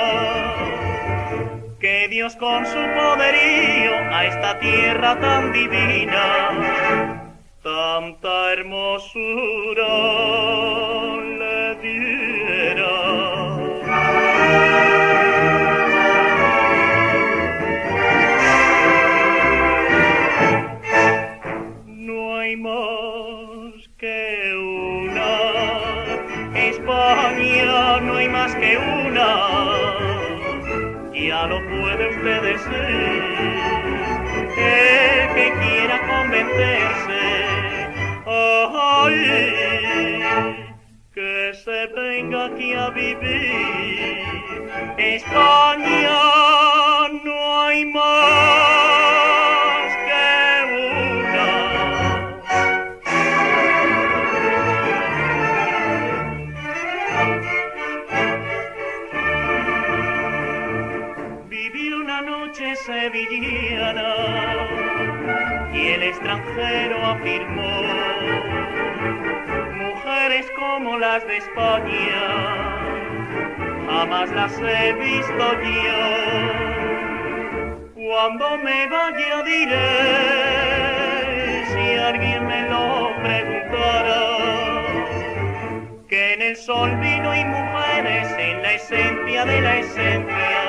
que 1.80 2.08
Dios 2.08 2.36
con 2.36 2.64
su 2.64 2.78
poderío 2.78 3.94
a 4.12 4.24
esta 4.24 4.58
tierra 4.60 5.18
tan 5.18 5.52
divina 5.52 7.07
tanta 7.78 8.52
hermosura 8.54 9.94
le 11.40 11.60
diera. 11.84 12.96
No 21.86 22.36
hay 22.38 22.56
más 22.56 23.74
que 23.98 24.18
una 24.56 25.32
España, 26.70 28.00
no 28.00 28.12
hay 28.16 28.28
más 28.28 28.52
que 28.56 28.70
una. 29.06 29.30
Ya 31.28 31.46
lo 31.46 31.58
puede 31.72 32.02
usted 32.14 32.40
decir, 32.42 32.88
el 34.56 35.34
que 35.36 35.46
quiera 35.60 35.96
convencerse 36.12 37.07
venga 42.68 42.68
aquí 42.68 42.72
a 42.74 42.90
vivir. 42.90 44.28
España 44.98 46.18
no 47.24 47.62
hay 47.62 47.84
más 47.84 48.02
que 50.06 50.26
una. 51.24 51.48
Viví 61.48 61.92
una 61.92 62.22
noche 62.22 62.76
sevillana 62.76 64.14
y 65.72 65.86
el 65.88 66.02
extranjero 66.02 67.06
afirmó 67.06 68.07
como 70.46 70.98
las 70.98 71.26
de 71.26 71.38
España, 71.38 72.20
jamás 73.86 74.30
las 74.30 74.56
he 74.58 74.92
visto 74.92 75.52
yo. 75.62 75.98
Cuando 77.94 78.58
me 78.58 78.86
vaya 78.86 79.42
diré, 79.42 80.04
si 81.66 81.98
alguien 81.98 82.46
me 82.46 82.68
lo 82.68 83.10
preguntara, 83.22 84.22
que 86.08 86.34
en 86.34 86.42
el 86.42 86.56
sol 86.56 86.94
vino 87.00 87.34
y 87.34 87.44
mujeres 87.44 88.32
en 88.38 88.62
la 88.62 88.74
esencia 88.74 89.44
de 89.44 89.60
la 89.60 89.78
esencia, 89.78 90.67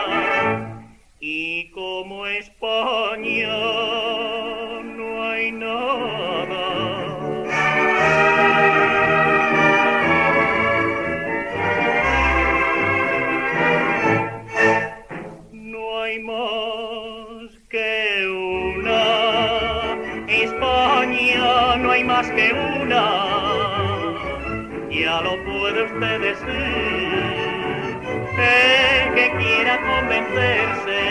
El 28.37 29.13
que 29.15 29.31
quiera 29.37 29.79
convencerse, 29.81 31.01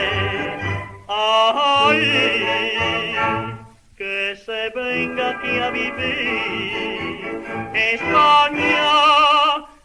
ay, 1.09 2.01
que 3.97 4.37
se 4.45 4.71
venga 4.75 5.31
aquí 5.31 5.59
a 5.59 5.71
vivir. 5.71 7.43
España, 7.75 8.91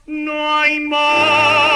no 0.05 0.60
hay 0.60 0.79
más 0.79 1.74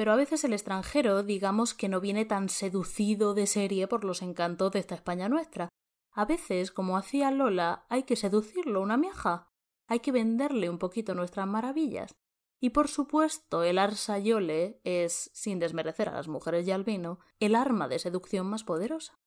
pero 0.00 0.12
a 0.12 0.16
veces 0.16 0.44
el 0.44 0.54
extranjero 0.54 1.22
digamos 1.22 1.74
que 1.74 1.90
no 1.90 2.00
viene 2.00 2.24
tan 2.24 2.48
seducido 2.48 3.34
de 3.34 3.46
serie 3.46 3.86
por 3.86 4.02
los 4.02 4.22
encantos 4.22 4.72
de 4.72 4.78
esta 4.78 4.94
España 4.94 5.28
nuestra. 5.28 5.68
A 6.12 6.24
veces, 6.24 6.72
como 6.72 6.96
hacía 6.96 7.30
Lola, 7.30 7.86
hay 7.88 8.02
que 8.02 8.16
seducirlo 8.16 8.80
una 8.80 8.96
miaja, 8.96 9.48
hay 9.86 10.00
que 10.00 10.12
venderle 10.12 10.68
un 10.70 10.78
poquito 10.78 11.14
nuestras 11.14 11.46
maravillas. 11.46 12.14
Y 12.60 12.70
por 12.70 12.88
supuesto, 12.88 13.62
el 13.62 13.78
arsayole 13.78 14.80
es, 14.84 15.30
sin 15.32 15.58
desmerecer 15.58 16.08
a 16.08 16.12
las 16.12 16.28
mujeres 16.28 16.66
y 16.66 16.72
al 16.72 16.84
vino, 16.84 17.18
el 17.38 17.54
arma 17.54 17.88
de 17.88 17.98
seducción 17.98 18.46
más 18.46 18.64
poderosa. 18.64 19.18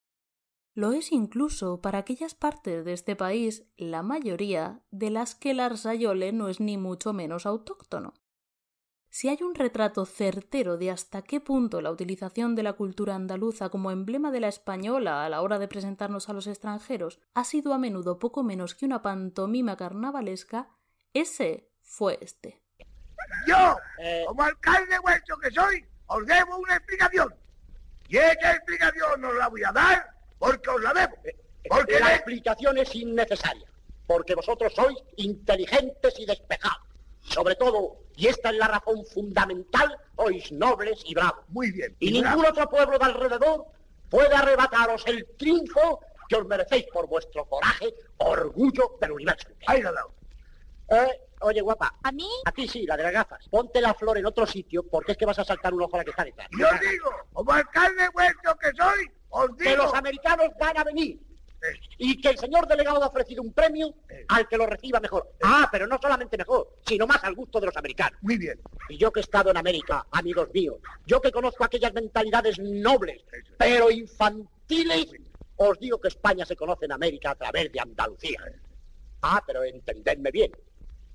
Lo 0.75 0.92
es 0.92 1.12
incluso 1.12 1.82
para 1.82 2.00
aquellas 2.00 2.36
partes 2.36 2.86
de 2.86 2.94
este 2.94 3.16
país, 3.16 3.66
la 3.75 4.04
mayoría, 4.04 4.84
de 4.92 5.10
las 5.10 5.36
que 5.36 5.52
el 5.52 5.60
arsayole 5.60 6.32
no 6.32 6.48
es 6.48 6.60
ni 6.60 6.78
mucho 6.78 7.13
menos 7.13 7.46
autóctono 7.46 8.13
si 9.13 9.29
hay 9.29 9.43
un 9.43 9.53
retrato 9.53 10.08
certero 10.08 10.77
de 10.77 10.89
hasta 10.89 11.22
qué 11.22 11.39
punto 11.39 11.82
la 11.82 11.91
utilización 11.91 12.55
de 12.55 12.63
la 12.63 12.74
cultura 12.74 13.13
andaluza 13.13 13.70
como 13.70 13.91
emblema 13.91 14.32
de 14.32 14.39
la 14.39 14.48
española 14.48 15.24
a 15.24 15.29
la 15.29 15.43
hora 15.43 15.60
de 15.60 15.67
presentarnos 15.67 16.29
a 16.29 16.34
los 16.34 16.48
extranjeros 16.48 17.20
ha 17.36 17.43
sido 17.43 17.75
a 17.75 17.77
menudo 17.77 18.17
poco 18.17 18.41
menos 18.41 18.74
que 18.74 18.88
una 18.88 19.03
pantomima 19.03 19.77
carnavalesca, 19.77 20.67
ese 21.13 21.70
fue 21.84 22.17
este. 22.22 22.63
Yo, 23.46 23.77
eh. 24.00 24.24
como 24.25 24.41
alcalde 24.41 24.98
vuestro 25.03 25.38
que 25.38 25.51
soy, 25.51 25.86
os 26.08 26.25
debo 26.25 26.58
una 26.58 26.77
explicación. 26.77 27.36
Y 28.10 28.17
esa 28.17 28.53
explicación 28.53 29.22
no 29.22 29.32
la 29.34 29.48
voy 29.48 29.63
a 29.63 29.72
dar 29.72 30.08
porque 30.39 30.72
os 30.72 30.82
la 30.82 30.91
debo. 30.91 31.13
Eh, 31.24 31.38
eh, 31.63 31.67
porque 31.70 32.00
la 32.00 32.15
explicación 32.15 32.79
es 32.79 32.96
innecesaria, 32.96 33.67
porque 34.08 34.34
vosotros 34.34 34.74
sois 34.74 34.98
inteligentes 35.17 36.15
y 36.17 36.25
despejados. 36.25 36.93
Sobre 37.24 37.56
todo, 37.56 37.98
y 38.15 38.27
esta 38.27 38.50
es 38.50 38.56
la 38.58 38.68
razón 38.68 39.06
fundamental, 39.06 39.98
sois 40.15 40.51
nobles 40.51 41.01
y 41.06 41.15
bravos. 41.15 41.46
Muy 41.50 41.72
bien. 41.72 41.96
Y, 42.00 42.12
ningún 42.12 42.46
otro 42.46 42.70
pueblo 42.70 42.98
de 43.00 43.06
alrededor 43.06 43.65
puede 44.10 44.36
arrebataros 44.36 45.03
el 45.08 45.25
triunfo 45.38 46.01
que 46.30 46.36
os 46.36 46.46
merecéis 46.46 46.86
por 46.94 47.08
vuestro 47.08 47.46
coraje, 47.46 47.94
orgullo 48.18 48.98
del 49.01 49.12
universo. 49.13 49.48
Ahí 49.68 49.82
lo 49.82 49.92
dado. 49.94 50.13
Eh, 50.89 51.22
oye, 51.42 51.62
guapa. 51.62 51.96
¿A 52.03 52.12
mí? 52.12 52.27
A 52.46 52.51
ti 52.51 52.68
sí, 52.68 52.86
la 52.86 52.96
de 52.98 53.03
las 53.03 53.13
gafas. 53.13 53.48
Ponte 53.50 53.82
la 53.82 53.94
flor 53.94 54.18
en 54.18 54.25
otro 54.25 54.46
sitio 54.46 54.84
porque 54.88 55.13
es 55.13 55.18
que 55.18 55.25
vas 55.25 55.39
a 55.39 55.46
saltar 55.46 55.74
un 55.74 55.82
ojo 55.82 55.96
a 55.96 56.00
la 56.00 56.03
que 56.03 56.12
está 56.12 56.24
detrás. 56.24 56.48
Yo 56.58 56.68
digo, 56.89 57.10
como 57.32 57.51
alcalde 57.51 58.10
vuestro 58.13 58.56
que 58.58 58.68
soy, 58.77 59.12
Os 59.30 59.50
que 59.58 59.70
digo- 59.70 59.84
los 59.84 59.94
americanos 59.94 60.50
van 60.60 60.77
a 60.77 60.84
venir 60.84 61.20
y 61.98 62.20
que 62.20 62.29
el 62.29 62.38
señor 62.38 62.67
delegado 62.67 63.03
ha 63.03 63.08
ofrecido 63.08 63.41
un 63.41 63.53
premio 63.53 63.93
al 64.27 64.48
que 64.48 64.58
lo 64.58 64.65
reciba 64.65 65.00
mejor. 65.00 65.34
Ah, 65.41 65.70
pero 65.72 65.88
no 65.88 65.98
solamente 66.01 66.38
mejor, 66.38 66.77
sino 66.86 67.08
más 67.08 67.24
al 67.24 67.36
gusto 67.36 67.60
de 67.60 67.67
los 67.67 67.77
americanos. 67.77 68.20
Muy 68.22 68.38
bien. 68.38 68.60
Y 68.89 68.98
yo 68.98 69.12
que 69.12 69.20
he 69.20 69.24
estado 69.24 69.51
en 69.51 69.58
América, 69.58 70.05
amigos 70.12 70.50
míos, 70.53 70.77
yo 71.05 71.22
que 71.22 71.32
conozco 71.32 71.63
aquellas 71.63 71.93
mentalidades 71.93 72.60
nobles, 72.60 73.24
pero 73.58 73.89
infantiles, 73.91 75.12
os 75.55 75.79
digo 75.79 76.00
que 76.00 76.10
España 76.10 76.46
se 76.46 76.55
conoce 76.55 76.86
en 76.86 76.91
América 76.91 77.32
a 77.32 77.36
través 77.36 77.72
de 77.72 77.79
Andalucía. 77.79 78.39
Ah, 79.22 79.41
pero 79.46 79.63
entendedme 79.63 80.32
bien. 80.32 80.51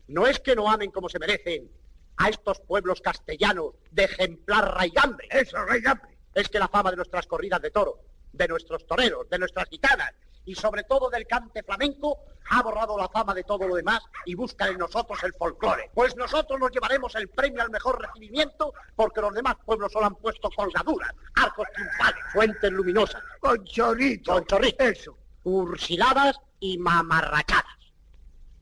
No 0.08 0.26
es 0.26 0.40
que 0.40 0.56
no 0.56 0.70
amen 0.70 0.90
como 0.90 1.08
se 1.08 1.18
merecen 1.18 1.70
a 2.16 2.30
estos 2.30 2.60
pueblos 2.60 3.00
castellanos 3.00 3.74
de 3.90 4.04
ejemplar 4.04 4.74
raigambre. 4.74 5.28
Eso, 5.30 5.62
rey 5.64 5.80
Gambre. 5.80 6.16
Es 6.34 6.48
que 6.48 6.58
la 6.58 6.68
fama 6.68 6.90
de 6.90 6.96
nuestras 6.96 7.26
corridas 7.26 7.60
de 7.60 7.70
toro, 7.70 8.00
de 8.32 8.48
nuestros 8.48 8.86
toreros, 8.86 9.28
de 9.28 9.38
nuestras 9.38 9.68
gitanas 9.68 10.12
y 10.48 10.54
sobre 10.54 10.82
todo 10.84 11.10
del 11.10 11.26
cante 11.26 11.62
flamenco 11.62 12.20
ha 12.48 12.62
borrado 12.62 12.96
la 12.96 13.06
fama 13.08 13.34
de 13.34 13.44
todo 13.44 13.68
lo 13.68 13.74
demás 13.74 14.00
y 14.24 14.34
buscan 14.34 14.70
en 14.70 14.78
nosotros 14.78 15.22
el 15.22 15.34
folclore. 15.34 15.90
Pues 15.92 16.16
nosotros 16.16 16.58
nos 16.58 16.70
llevaremos 16.70 17.14
el 17.16 17.28
premio 17.28 17.60
al 17.62 17.70
mejor 17.70 18.00
recibimiento 18.00 18.72
porque 18.96 19.20
los 19.20 19.34
demás 19.34 19.56
pueblos 19.66 19.92
solo 19.92 20.06
han 20.06 20.14
puesto 20.14 20.48
colgaduras, 20.56 21.12
arcos 21.36 21.68
triunfales, 21.74 22.24
fuentes 22.32 22.72
luminosas, 22.72 23.22
Con 23.40 23.62
chorrito. 23.66 24.32
Con 24.32 24.46
chorrito. 24.46 24.84
Eso. 24.84 25.18
cursiladas 25.42 26.40
y 26.60 26.78
mamarrachadas. 26.78 27.92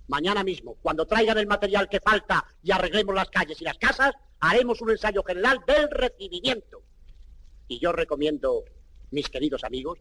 Mañana 0.08 0.42
mismo, 0.42 0.74
cuando 0.82 1.06
traigan 1.06 1.38
el 1.38 1.46
material 1.46 1.88
que 1.88 2.00
falta 2.00 2.44
y 2.64 2.72
arreglemos 2.72 3.14
las 3.14 3.30
calles 3.30 3.60
y 3.60 3.64
las 3.64 3.78
casas, 3.78 4.12
haremos 4.40 4.80
un 4.80 4.90
ensayo 4.90 5.22
general 5.22 5.60
del 5.64 5.88
recibimiento. 5.88 6.82
Y 7.68 7.78
yo 7.78 7.92
recomiendo, 7.92 8.64
mis 9.12 9.28
queridos 9.28 9.62
amigos, 9.62 10.00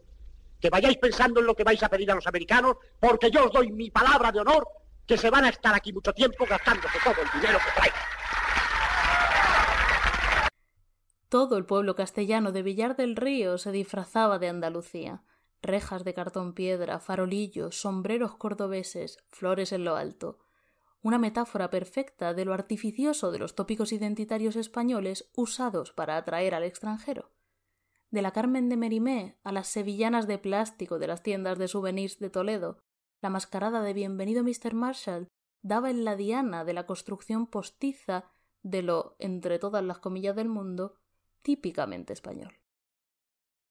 que 0.60 0.70
vayáis 0.70 0.98
pensando 0.98 1.40
en 1.40 1.46
lo 1.46 1.54
que 1.54 1.64
vais 1.64 1.82
a 1.82 1.88
pedir 1.88 2.10
a 2.10 2.14
los 2.14 2.26
americanos, 2.26 2.76
porque 3.00 3.30
yo 3.30 3.46
os 3.46 3.52
doy 3.52 3.70
mi 3.72 3.90
palabra 3.90 4.32
de 4.32 4.40
honor 4.40 4.66
que 5.06 5.16
se 5.16 5.30
van 5.30 5.44
a 5.44 5.50
estar 5.50 5.74
aquí 5.74 5.92
mucho 5.92 6.12
tiempo 6.12 6.44
gastándose 6.48 6.98
todo 7.02 7.14
el 7.22 7.40
dinero 7.40 7.58
que 7.58 7.80
traigan. 7.80 8.00
Todo 11.28 11.56
el 11.56 11.66
pueblo 11.66 11.94
castellano 11.94 12.52
de 12.52 12.62
Villar 12.62 12.96
del 12.96 13.16
Río 13.16 13.58
se 13.58 13.72
disfrazaba 13.72 14.38
de 14.38 14.48
Andalucía. 14.48 15.22
Rejas 15.60 16.04
de 16.04 16.14
cartón 16.14 16.54
piedra, 16.54 17.00
farolillos, 17.00 17.80
sombreros 17.80 18.36
cordobeses, 18.36 19.18
flores 19.28 19.72
en 19.72 19.84
lo 19.84 19.96
alto. 19.96 20.38
Una 21.02 21.18
metáfora 21.18 21.70
perfecta 21.70 22.34
de 22.34 22.44
lo 22.44 22.54
artificioso 22.54 23.32
de 23.32 23.38
los 23.38 23.54
tópicos 23.54 23.92
identitarios 23.92 24.56
españoles 24.56 25.30
usados 25.34 25.92
para 25.92 26.16
atraer 26.16 26.54
al 26.54 26.64
extranjero. 26.64 27.30
De 28.10 28.22
la 28.22 28.32
Carmen 28.32 28.68
de 28.68 28.76
Merimé 28.76 29.36
a 29.42 29.52
las 29.52 29.66
sevillanas 29.66 30.26
de 30.26 30.38
plástico 30.38 30.98
de 30.98 31.08
las 31.08 31.22
tiendas 31.22 31.58
de 31.58 31.68
souvenirs 31.68 32.18
de 32.18 32.30
Toledo, 32.30 32.78
la 33.20 33.30
mascarada 33.30 33.82
de 33.82 33.92
Bienvenido 33.92 34.44
Mr. 34.44 34.74
Marshall 34.74 35.28
daba 35.62 35.90
en 35.90 36.04
la 36.04 36.14
diana 36.14 36.64
de 36.64 36.72
la 36.72 36.86
construcción 36.86 37.46
postiza 37.46 38.30
de 38.62 38.82
lo, 38.82 39.16
entre 39.18 39.58
todas 39.58 39.82
las 39.82 39.98
comillas 39.98 40.36
del 40.36 40.48
mundo, 40.48 40.94
típicamente 41.42 42.12
español. 42.12 42.58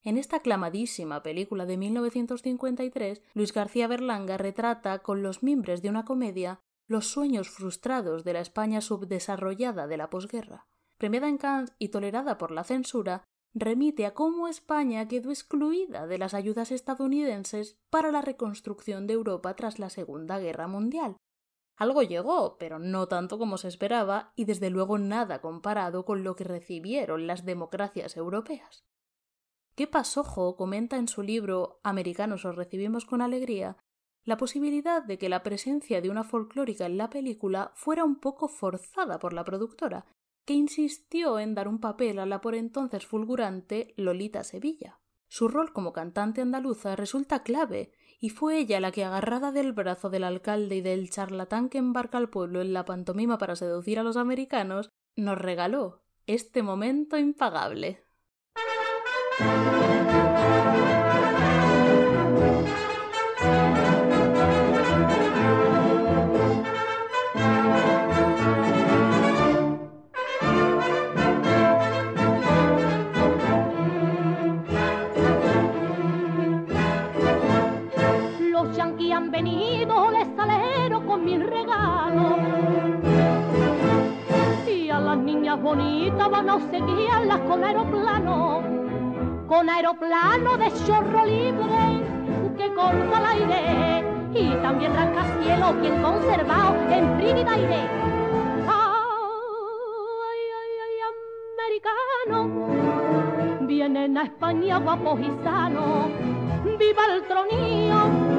En 0.02 0.18
esta 0.18 0.36
aclamadísima 0.36 1.22
película 1.22 1.66
de 1.66 1.76
1953, 1.76 3.22
Luis 3.34 3.52
García 3.52 3.88
Berlanga 3.88 4.36
retrata 4.36 5.00
con 5.00 5.22
los 5.22 5.42
mimbres 5.42 5.82
de 5.82 5.88
una 5.88 6.04
comedia 6.04 6.60
los 6.86 7.08
sueños 7.08 7.50
frustrados 7.50 8.22
de 8.22 8.34
la 8.34 8.40
España 8.40 8.80
subdesarrollada 8.80 9.86
de 9.86 9.96
la 9.96 10.08
posguerra. 10.08 10.66
Premiada 10.98 11.28
en 11.28 11.38
Cannes 11.38 11.72
y 11.78 11.88
tolerada 11.88 12.38
por 12.38 12.52
la 12.52 12.62
censura, 12.62 13.24
remite 13.58 14.04
a 14.04 14.12
cómo 14.12 14.48
España 14.48 15.08
quedó 15.08 15.30
excluida 15.30 16.06
de 16.06 16.18
las 16.18 16.34
ayudas 16.34 16.70
estadounidenses 16.70 17.78
para 17.88 18.12
la 18.12 18.20
reconstrucción 18.20 19.06
de 19.06 19.14
Europa 19.14 19.56
tras 19.56 19.78
la 19.78 19.88
Segunda 19.88 20.38
Guerra 20.38 20.68
Mundial. 20.68 21.16
Algo 21.78 22.02
llegó, 22.02 22.58
pero 22.58 22.78
no 22.78 23.08
tanto 23.08 23.38
como 23.38 23.56
se 23.56 23.68
esperaba, 23.68 24.32
y 24.36 24.44
desde 24.44 24.68
luego 24.68 24.98
nada 24.98 25.40
comparado 25.40 26.04
con 26.04 26.22
lo 26.22 26.36
que 26.36 26.44
recibieron 26.44 27.26
las 27.26 27.46
democracias 27.46 28.16
europeas. 28.18 28.84
¿Qué 29.74 29.86
Pasojo 29.86 30.56
comenta 30.56 30.96
en 30.96 31.08
su 31.08 31.22
libro 31.22 31.80
Americanos 31.82 32.44
os 32.44 32.56
recibimos 32.56 33.06
con 33.06 33.22
alegría 33.22 33.78
la 34.24 34.36
posibilidad 34.36 35.02
de 35.02 35.18
que 35.18 35.28
la 35.28 35.42
presencia 35.42 36.00
de 36.02 36.10
una 36.10 36.24
folclórica 36.24 36.84
en 36.84 36.98
la 36.98 37.08
película 37.08 37.72
fuera 37.74 38.04
un 38.04 38.16
poco 38.16 38.48
forzada 38.48 39.18
por 39.18 39.32
la 39.32 39.44
productora, 39.44 40.04
que 40.46 40.54
insistió 40.54 41.38
en 41.38 41.54
dar 41.54 41.68
un 41.68 41.80
papel 41.80 42.18
a 42.18 42.24
la 42.24 42.40
por 42.40 42.54
entonces 42.54 43.04
fulgurante 43.04 43.92
Lolita 43.96 44.44
Sevilla. 44.44 45.00
Su 45.28 45.48
rol 45.48 45.72
como 45.72 45.92
cantante 45.92 46.40
andaluza 46.40 46.94
resulta 46.96 47.42
clave, 47.42 47.92
y 48.18 48.30
fue 48.30 48.58
ella 48.58 48.80
la 48.80 48.92
que, 48.92 49.04
agarrada 49.04 49.52
del 49.52 49.72
brazo 49.72 50.08
del 50.08 50.24
alcalde 50.24 50.76
y 50.76 50.80
del 50.80 51.10
charlatán 51.10 51.68
que 51.68 51.78
embarca 51.78 52.16
al 52.16 52.30
pueblo 52.30 52.62
en 52.62 52.72
la 52.72 52.84
pantomima 52.84 53.36
para 53.36 53.56
seducir 53.56 53.98
a 53.98 54.04
los 54.04 54.16
americanos, 54.16 54.88
nos 55.16 55.36
regaló 55.36 56.02
este 56.26 56.62
momento 56.62 57.18
impagable. 57.18 58.04
Han 79.16 79.30
venido 79.30 80.10
de 80.10 80.26
salero 80.36 81.06
con 81.06 81.24
mil 81.24 81.40
regalos. 81.40 82.38
Y 84.68 84.90
a 84.90 85.00
las 85.00 85.16
niñas 85.16 85.62
bonitas 85.62 86.30
van 86.30 86.50
a 86.50 86.56
obsequiarlas 86.56 87.40
con 87.40 87.64
aeroplano. 87.64 88.62
Con 89.48 89.70
aeroplano 89.70 90.58
de 90.58 90.70
chorro 90.86 91.24
libre 91.24 92.04
que 92.58 92.74
corta 92.74 93.18
el 93.18 93.26
aire. 93.40 94.04
Y 94.34 94.54
también 94.56 94.94
rascacielos 94.94 95.80
bien 95.80 96.02
conservado 96.02 96.74
en 96.90 97.16
Trinidad 97.16 97.54
aire. 97.54 97.88
Ay, 98.68 100.42
ay, 100.60 100.72
ay, 100.84 100.96
americano. 101.56 102.38
Vienen 103.66 104.18
a 104.18 104.24
España 104.24 104.78
guapos 104.78 105.20
y 105.20 105.30
sanos. 105.42 106.10
Viva 106.78 107.06
el 107.14 107.22
tronío 107.22 108.35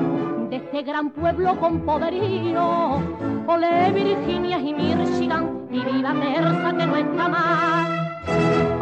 este 0.58 0.82
gran 0.82 1.12
pueblo 1.12 1.60
con 1.60 1.82
poderío. 1.82 3.00
Ole 3.48 3.92
Virginia 3.92 4.60
y 4.60 4.74
Michigan 4.74 5.68
y 5.72 5.80
viva 5.80 6.14
Terza 6.14 6.78
que 6.78 6.86
no 6.86 6.96
está 6.96 7.30
mal. 7.30 8.22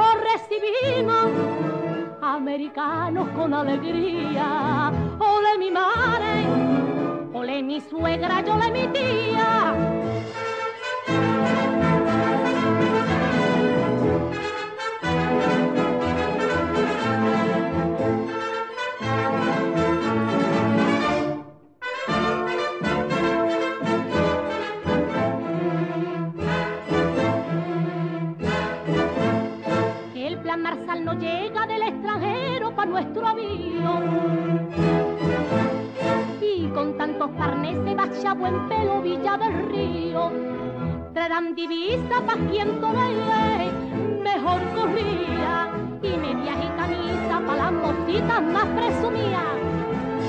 Os 0.07 0.15
recibimos 0.31 1.27
americanos 2.21 3.27
con 3.35 3.53
alegría. 3.53 4.91
Ole 5.19 5.57
mi 5.59 5.71
madre, 5.71 6.33
ole 7.33 7.61
mi 7.61 7.81
suegra, 7.81 8.41
yo 8.41 8.53
ole 8.53 8.71
mi 8.71 8.87
tía. 8.87 9.75
Marsal 30.65 31.05
no 31.05 31.13
llega 31.13 31.67
del 31.67 31.83
extranjero 31.83 32.71
para 32.71 32.89
nuestro 32.89 33.27
avión. 33.27 34.67
Y 36.41 36.67
con 36.69 36.97
tantos 36.97 37.29
carnes 37.37 37.77
se 37.85 37.93
bacha 37.93 38.33
buen 38.33 38.67
pelo 38.67 38.99
Villa 38.99 39.37
del 39.37 39.69
Río. 39.69 40.31
Traerán 41.13 41.53
divisa 41.53 42.19
pa' 42.25 42.37
quien 42.49 42.81
tolere 42.81 43.69
mejor 44.23 44.59
corría. 44.73 45.69
Y 46.01 46.17
medias 46.17 46.57
y 46.57 46.69
camisa 46.79 47.41
pa' 47.45 47.55
las 47.57 47.71
mocitas 47.71 48.41
más 48.41 48.65
presumidas. 48.65 49.57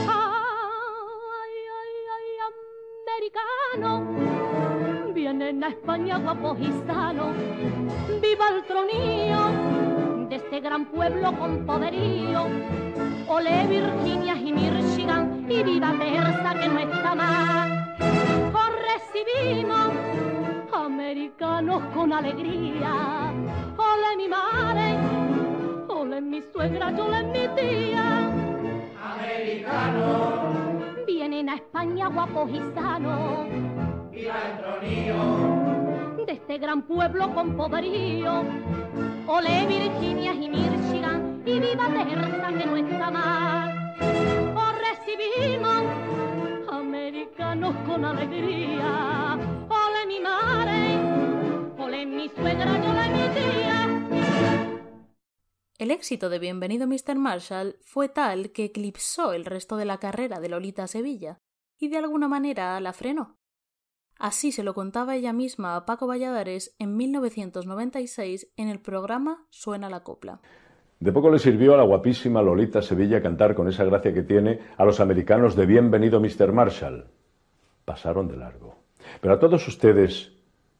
Ay, 0.06 1.54
ay, 1.80 1.94
ay, 2.14 2.28
americano. 3.06 3.90
Vienen 5.14 5.64
a 5.64 5.68
España 5.68 6.18
guapos 6.18 6.58
y 6.60 6.70
sanos. 6.86 7.34
Viva 8.20 8.48
el 8.50 8.64
tronío 8.64 9.95
de 10.36 10.44
este 10.44 10.60
gran 10.60 10.84
pueblo 10.86 11.32
con 11.38 11.64
poderío. 11.64 12.46
Ole 13.28 13.66
Virginia 13.68 14.34
y 14.34 14.52
Michigan 14.52 15.46
y 15.48 15.62
viva 15.62 15.92
Terza 15.98 16.54
que 16.60 16.68
no 16.68 16.78
está 16.78 17.14
mal. 17.14 17.96
Os 18.52 18.70
recibimos 18.90 19.92
americanos 20.72 21.82
con 21.94 22.12
alegría. 22.12 23.32
Ole 23.78 24.16
mi 24.16 24.28
madre, 24.28 24.98
ole 25.88 26.20
mi 26.20 26.42
suegra, 26.52 26.88
ole 26.88 27.22
mi 27.24 27.48
tía. 27.56 28.30
Americano. 29.14 30.52
Vienen 31.06 31.48
a 31.48 31.54
España 31.54 32.08
guapos 32.08 32.50
y 32.50 32.60
sanos. 32.74 33.48
Viva 34.10 34.34
el 34.50 34.58
tronío. 34.60 35.65
De 36.26 36.32
este 36.32 36.58
gran 36.58 36.82
pueblo 36.82 37.32
con 37.32 37.56
poderío. 37.56 38.42
Ole 39.28 39.66
Virginia 39.68 40.34
y 40.34 40.48
Michigan. 40.48 41.40
Y 41.46 41.60
viva 41.60 41.86
Texas 41.86 42.52
que 42.58 42.66
no 42.66 42.76
está 42.76 43.10
mal. 43.12 43.94
Os 44.56 44.74
recibimos 44.80 45.84
americanos 46.68 47.76
con 47.86 48.04
alegría. 48.04 49.38
Ole 49.68 50.06
mi 50.08 50.18
madre. 50.18 50.98
Ole 51.78 52.04
mi 52.06 52.28
suegra, 52.30 52.72
ole 52.72 53.08
mi 53.10 53.28
tía. 53.34 53.76
El 55.78 55.92
éxito 55.92 56.28
de 56.28 56.40
Bienvenido 56.40 56.88
Mr. 56.88 57.14
Marshall 57.14 57.78
fue 57.82 58.08
tal 58.08 58.50
que 58.50 58.64
eclipsó 58.64 59.32
el 59.32 59.44
resto 59.44 59.76
de 59.76 59.84
la 59.84 59.98
carrera 59.98 60.40
de 60.40 60.48
Lolita 60.48 60.88
Sevilla 60.88 61.38
y 61.78 61.86
de 61.86 61.98
alguna 61.98 62.26
manera 62.26 62.80
la 62.80 62.92
frenó. 62.92 63.38
Así 64.18 64.50
se 64.50 64.62
lo 64.62 64.72
contaba 64.72 65.14
ella 65.14 65.32
misma 65.32 65.76
a 65.76 65.84
Paco 65.84 66.06
Valladares 66.06 66.74
en 66.78 66.96
1996 66.96 68.52
en 68.56 68.68
el 68.68 68.80
programa 68.80 69.44
Suena 69.50 69.90
la 69.90 70.00
copla. 70.00 70.40
De 70.98 71.12
poco 71.12 71.30
le 71.30 71.38
sirvió 71.38 71.74
a 71.74 71.76
la 71.76 71.84
guapísima 71.84 72.40
Lolita 72.40 72.80
Sevilla 72.80 73.20
cantar 73.20 73.54
con 73.54 73.68
esa 73.68 73.84
gracia 73.84 74.14
que 74.14 74.22
tiene 74.22 74.60
a 74.78 74.84
los 74.86 75.00
americanos 75.00 75.54
de 75.54 75.66
Bienvenido 75.66 76.18
Mr. 76.20 76.52
Marshall. 76.52 77.08
Pasaron 77.84 78.28
de 78.28 78.38
largo. 78.38 78.76
Pero 79.20 79.34
a 79.34 79.38
todos 79.38 79.68
ustedes, 79.68 80.32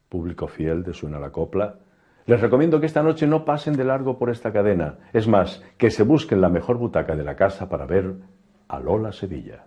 público 0.09 0.47
fiel 0.47 0.81
de 0.83 0.93
Suena 0.93 1.19
la 1.19 1.31
copla, 1.31 1.79
les 2.25 2.41
recomiendo 2.41 2.79
que 2.79 2.87
esta 2.87 3.03
noche 3.03 3.27
no 3.27 3.45
pasen 3.45 3.77
de 3.77 3.83
largo 3.83 4.17
por 4.17 4.31
esta 4.31 4.51
cadena. 4.51 4.97
Es 5.13 5.27
más, 5.27 5.63
que 5.77 5.91
se 5.91 6.01
busquen 6.01 6.41
la 6.41 6.49
mejor 6.49 6.77
butaca 6.77 7.15
de 7.15 7.23
la 7.23 7.35
casa 7.35 7.69
para 7.69 7.85
ver 7.85 8.15
a 8.67 8.79
Lola 8.79 9.11
Sevilla. 9.11 9.65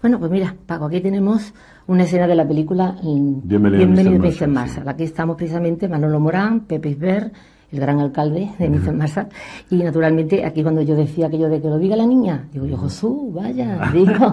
Bueno, 0.00 0.20
pues 0.20 0.30
mira, 0.30 0.54
Paco, 0.64 0.84
aquí 0.84 1.00
tenemos 1.00 1.52
una 1.88 2.04
escena 2.04 2.28
de 2.28 2.36
la 2.36 2.46
película 2.46 2.94
Bienvenido, 3.02 3.78
Bienvenido 3.78 4.20
Mr. 4.20 4.46
Mr. 4.46 4.48
Marshall. 4.48 4.88
Aquí 4.88 5.02
estamos 5.02 5.36
precisamente 5.36 5.88
Manolo 5.88 6.20
Morán, 6.20 6.66
Pepe 6.66 6.90
Isber, 6.90 7.32
el 7.70 7.80
gran 7.80 8.00
alcalde 8.00 8.50
de 8.58 8.68
Mr. 8.70 8.92
Marshall. 8.94 9.28
Y 9.70 9.76
naturalmente, 9.76 10.44
aquí 10.44 10.62
cuando 10.62 10.82
yo 10.82 10.96
decía 10.96 11.26
aquello 11.26 11.48
de 11.48 11.60
que 11.60 11.68
lo 11.68 11.78
diga 11.78 11.96
la 11.96 12.06
niña, 12.06 12.48
digo 12.52 12.66
yo, 12.66 12.76
Josú, 12.76 13.32
vaya, 13.34 13.90
digo. 13.92 14.32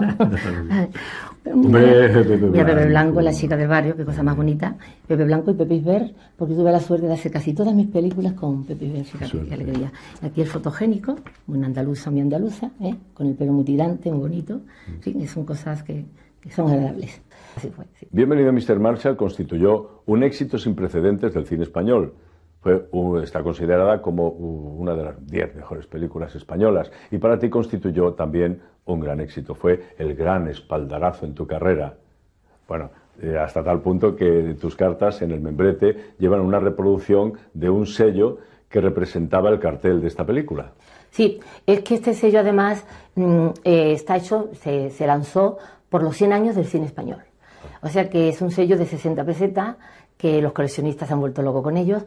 Hombre, 1.52 2.08
Pepe 2.08 2.36
Mira, 2.38 2.66
Pepe 2.66 2.86
Blanco. 2.86 3.20
La 3.20 3.32
chica 3.32 3.56
del 3.56 3.68
barrio, 3.68 3.96
qué 3.96 4.04
cosa 4.04 4.22
más 4.22 4.36
bonita. 4.36 4.76
Pepe 5.06 5.24
Blanco 5.24 5.50
y 5.52 5.54
Pepe 5.54 5.74
Isber, 5.76 6.14
porque 6.36 6.54
tuve 6.54 6.72
la 6.72 6.80
suerte 6.80 7.06
de 7.06 7.12
hacer 7.12 7.30
casi 7.30 7.52
todas 7.54 7.74
mis 7.74 7.86
películas 7.86 8.32
con 8.32 8.64
Pepe 8.64 8.86
Isber, 8.86 9.04
fíjate 9.04 9.46
qué 9.46 9.54
alegría. 9.54 9.92
Aquí 10.22 10.40
el 10.40 10.46
fotogénico, 10.48 11.16
una 11.46 11.66
andaluza, 11.66 12.10
mi 12.10 12.20
andaluza, 12.20 12.70
¿eh? 12.80 12.94
con 13.14 13.28
el 13.28 13.34
pelo 13.34 13.52
muy 13.52 13.64
tirante, 13.64 14.10
muy 14.10 14.20
bonito. 14.20 14.60
Sí, 15.00 15.26
son 15.28 15.44
cosas 15.44 15.82
que, 15.82 16.04
que 16.40 16.50
son 16.50 16.70
agradables. 16.70 17.20
Así 17.56 17.68
fue, 17.70 17.84
sí. 17.94 18.06
Bienvenido 18.10 18.52
Mr. 18.52 18.78
Marshall 18.78 19.16
constituyó 19.16 20.02
un 20.06 20.22
éxito 20.22 20.58
sin 20.58 20.74
precedentes 20.74 21.32
del 21.32 21.46
cine 21.46 21.62
español. 21.62 22.12
Fue, 22.66 23.22
está 23.22 23.44
considerada 23.44 24.02
como 24.02 24.26
una 24.28 24.96
de 24.96 25.04
las 25.04 25.24
diez 25.24 25.54
mejores 25.54 25.86
películas 25.86 26.34
españolas 26.34 26.90
y 27.12 27.18
para 27.18 27.38
ti 27.38 27.48
constituyó 27.48 28.14
también 28.14 28.60
un 28.86 28.98
gran 28.98 29.20
éxito. 29.20 29.54
Fue 29.54 29.94
el 29.96 30.16
gran 30.16 30.48
espaldarazo 30.48 31.26
en 31.26 31.34
tu 31.34 31.46
carrera. 31.46 31.94
Bueno, 32.66 32.90
eh, 33.22 33.38
hasta 33.38 33.62
tal 33.62 33.82
punto 33.82 34.16
que 34.16 34.56
tus 34.60 34.74
cartas 34.74 35.22
en 35.22 35.30
el 35.30 35.40
membrete 35.40 36.14
llevan 36.18 36.40
una 36.40 36.58
reproducción 36.58 37.34
de 37.54 37.70
un 37.70 37.86
sello 37.86 38.38
que 38.68 38.80
representaba 38.80 39.48
el 39.50 39.60
cartel 39.60 40.00
de 40.00 40.08
esta 40.08 40.26
película. 40.26 40.72
Sí, 41.12 41.38
es 41.66 41.82
que 41.82 41.94
este 41.94 42.14
sello 42.14 42.40
además 42.40 42.84
mm, 43.14 43.46
eh, 43.62 43.92
está 43.92 44.16
hecho, 44.16 44.50
se, 44.54 45.06
lanzó 45.06 45.58
por 45.88 46.02
los 46.02 46.16
100 46.16 46.32
años 46.32 46.56
del 46.56 46.66
cine 46.66 46.86
español. 46.86 47.22
O 47.80 47.88
sea 47.88 48.10
que 48.10 48.28
es 48.28 48.42
un 48.42 48.50
sello 48.50 48.76
de 48.76 48.86
60 48.86 49.24
pesetas 49.24 49.76
que 50.16 50.40
los 50.40 50.52
coleccionistas 50.52 51.10
han 51.12 51.20
vuelto 51.20 51.42
locos 51.42 51.62
con 51.62 51.76
ellos 51.76 52.04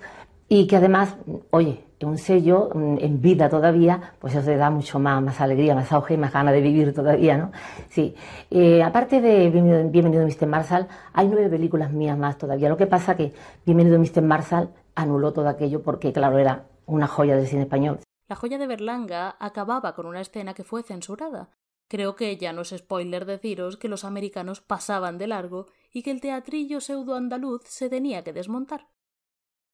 y 0.49 0.65
que 0.67 0.75
además, 0.75 1.15
oye, 1.51 1.85
un 2.01 2.17
sello 2.17 2.69
mm, 2.73 2.97
en 2.99 3.21
vida 3.21 3.49
todavía, 3.49 4.13
pues 4.19 4.33
eso 4.33 4.45
te 4.45 4.57
da 4.57 4.69
mucho 4.69 4.99
más, 4.99 5.21
más 5.21 5.39
alegría, 5.41 5.75
más 5.75 5.91
auge 5.91 6.15
y 6.15 6.17
más 6.17 6.33
ganas 6.33 6.53
de 6.53 6.61
vivir 6.61 6.93
todavía, 6.93 7.37
¿no? 7.37 7.51
Sí. 7.89 8.15
Eh, 8.49 8.81
aparte 8.81 9.21
de 9.21 9.49
Bienvenido, 9.49 9.89
Bienvenido 9.89 10.25
Mr. 10.25 10.47
Marshall, 10.47 10.87
hay 11.13 11.27
nueve 11.27 11.49
películas 11.49 11.91
mías 11.91 12.17
más 12.17 12.37
todavía. 12.37 12.67
Lo 12.67 12.77
que 12.77 12.87
pasa 12.87 13.15
que 13.15 13.33
Bienvenido 13.65 13.99
Mr. 13.99 14.23
Marshall 14.23 14.69
anuló 14.95 15.33
todo 15.33 15.47
aquello 15.47 15.83
porque, 15.83 16.11
claro, 16.11 16.39
era 16.39 16.65
una 16.85 17.07
joya 17.07 17.35
del 17.35 17.47
cine 17.47 17.63
español. 17.63 17.99
La 18.27 18.35
joya 18.35 18.57
de 18.57 18.67
Berlanga 18.67 19.35
acababa 19.39 19.93
con 19.93 20.05
una 20.05 20.21
escena 20.21 20.53
que 20.53 20.63
fue 20.63 20.83
censurada. 20.83 21.49
Creo 21.87 22.15
que 22.15 22.37
ya 22.37 22.53
no 22.53 22.61
es 22.61 22.69
spoiler 22.69 23.25
deciros 23.25 23.77
que 23.77 23.87
los 23.87 24.03
americanos 24.03 24.61
pasaban 24.61 25.17
de 25.17 25.27
largo 25.27 25.67
y 25.91 26.03
que 26.03 26.11
el 26.11 26.21
teatrillo 26.21 26.81
pseudo 26.81 27.15
andaluz 27.15 27.63
se 27.65 27.89
tenía 27.89 28.23
que 28.23 28.33
desmontar. 28.33 28.87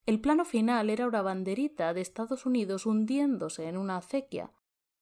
El 0.06 0.20
plano 0.20 0.44
final 0.44 0.88
era 0.88 1.08
una 1.08 1.20
banderita 1.20 1.92
de 1.92 2.00
Estados 2.00 2.46
Unidos 2.46 2.86
hundiéndose 2.86 3.68
en 3.68 3.76
una 3.76 3.96
acequia. 3.96 4.52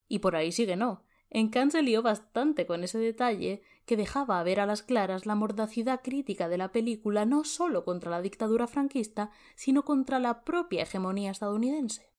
Y 0.09 0.21
por 0.21 0.35
ahí 0.35 0.51
sigue 0.51 0.77
no. 0.77 1.05
En 1.29 1.51
Cannes 1.51 1.73
se 1.73 1.83
lió 1.83 2.01
bastante 2.01 2.65
con 2.65 2.85
ese 2.85 2.99
detalle 2.99 3.63
que 3.85 3.99
dejaba 3.99 4.43
ver 4.43 4.61
a 4.61 4.67
las 4.67 4.83
claras 4.83 5.27
la 5.27 5.35
mordacidad 5.35 6.01
crítica 6.03 6.49
de 6.49 6.57
la 6.57 6.73
película 6.73 7.27
no 7.27 7.45
solo 7.45 7.85
contra 7.85 8.11
la 8.11 8.23
dictadura 8.23 8.67
franquista, 8.67 9.31
sino 9.57 9.85
contra 9.85 10.19
la 10.19 10.43
propia 10.43 10.83
hegemonía 10.83 11.33
estadounidense. 11.33 12.15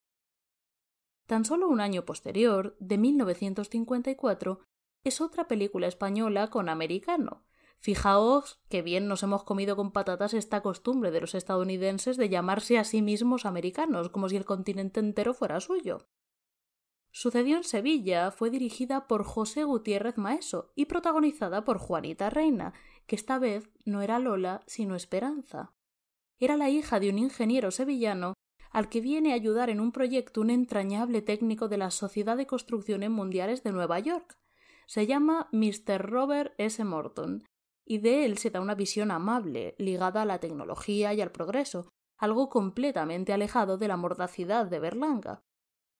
Tan 1.25 1.43
solo 1.43 1.67
un 1.67 1.81
año 1.81 2.05
posterior, 2.05 2.75
de 2.79 2.99
1954, 2.99 4.59
es 5.03 5.21
otra 5.21 5.47
película 5.47 5.87
española 5.87 6.51
con 6.51 6.69
americano. 6.69 7.45
Fijaos 7.79 8.59
que 8.69 8.81
bien 8.81 9.07
nos 9.07 9.23
hemos 9.23 9.43
comido 9.43 9.75
con 9.75 9.91
patatas 9.91 10.33
esta 10.33 10.61
costumbre 10.61 11.11
de 11.11 11.21
los 11.21 11.35
estadounidenses 11.35 12.17
de 12.17 12.29
llamarse 12.29 12.77
a 12.79 12.83
sí 12.83 13.01
mismos 13.01 13.45
americanos, 13.45 14.09
como 14.09 14.29
si 14.29 14.37
el 14.37 14.45
continente 14.45 14.99
entero 14.99 15.33
fuera 15.33 15.59
suyo. 15.59 16.07
Sucedió 17.11 17.55
en 17.57 17.63
Sevilla, 17.63 18.31
fue 18.31 18.49
dirigida 18.49 19.07
por 19.07 19.23
José 19.23 19.63
Gutiérrez 19.63 20.17
Maeso 20.17 20.73
y 20.75 20.85
protagonizada 20.85 21.63
por 21.63 21.77
Juanita 21.77 22.29
Reina, 22.29 22.73
que 23.07 23.15
esta 23.15 23.39
vez 23.39 23.69
no 23.85 24.01
era 24.01 24.19
Lola, 24.19 24.63
sino 24.67 24.95
Esperanza. 24.95 25.73
Era 26.39 26.57
la 26.57 26.69
hija 26.69 26.99
de 26.99 27.09
un 27.09 27.19
ingeniero 27.19 27.71
sevillano 27.71 28.33
al 28.71 28.89
que 28.89 28.99
viene 28.99 29.31
a 29.31 29.35
ayudar 29.35 29.69
en 29.69 29.79
un 29.79 29.93
proyecto 29.93 30.41
un 30.41 30.49
entrañable 30.49 31.21
técnico 31.21 31.69
de 31.69 31.77
la 31.77 31.91
Sociedad 31.91 32.35
de 32.35 32.45
Construcciones 32.45 33.09
Mundiales 33.09 33.63
de 33.63 33.71
Nueva 33.71 33.99
York. 33.99 34.37
Se 34.85 35.07
llama 35.07 35.47
Mr. 35.53 35.99
Robert 35.99 36.53
S. 36.57 36.83
Morton, 36.83 37.45
y 37.85 37.99
de 37.99 38.25
él 38.25 38.37
se 38.37 38.49
da 38.49 38.59
una 38.59 38.75
visión 38.75 39.11
amable, 39.11 39.75
ligada 39.77 40.23
a 40.23 40.25
la 40.25 40.39
tecnología 40.39 41.13
y 41.13 41.21
al 41.21 41.31
progreso, 41.31 41.93
algo 42.17 42.49
completamente 42.49 43.31
alejado 43.33 43.77
de 43.77 43.87
la 43.87 43.97
mordacidad 43.97 44.65
de 44.65 44.79
Berlanga. 44.79 45.43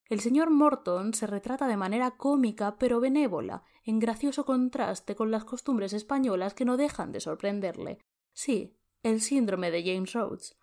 El 0.07 0.19
señor 0.19 0.49
Morton 0.49 1.13
se 1.13 1.27
retrata 1.27 1.67
de 1.67 1.77
manera 1.77 2.17
cómica 2.17 2.77
pero 2.77 2.99
benévola, 2.99 3.63
en 3.83 3.99
gracioso 3.99 4.45
contraste 4.45 5.15
con 5.15 5.31
las 5.31 5.45
costumbres 5.45 5.93
españolas 5.93 6.53
que 6.53 6.65
no 6.65 6.77
dejan 6.77 7.11
de 7.11 7.19
sorprenderle. 7.19 7.99
Sí, 8.33 8.77
el 9.03 9.21
síndrome 9.21 9.71
de 9.71 9.83
James 9.83 10.13
Rhodes. 10.13 10.57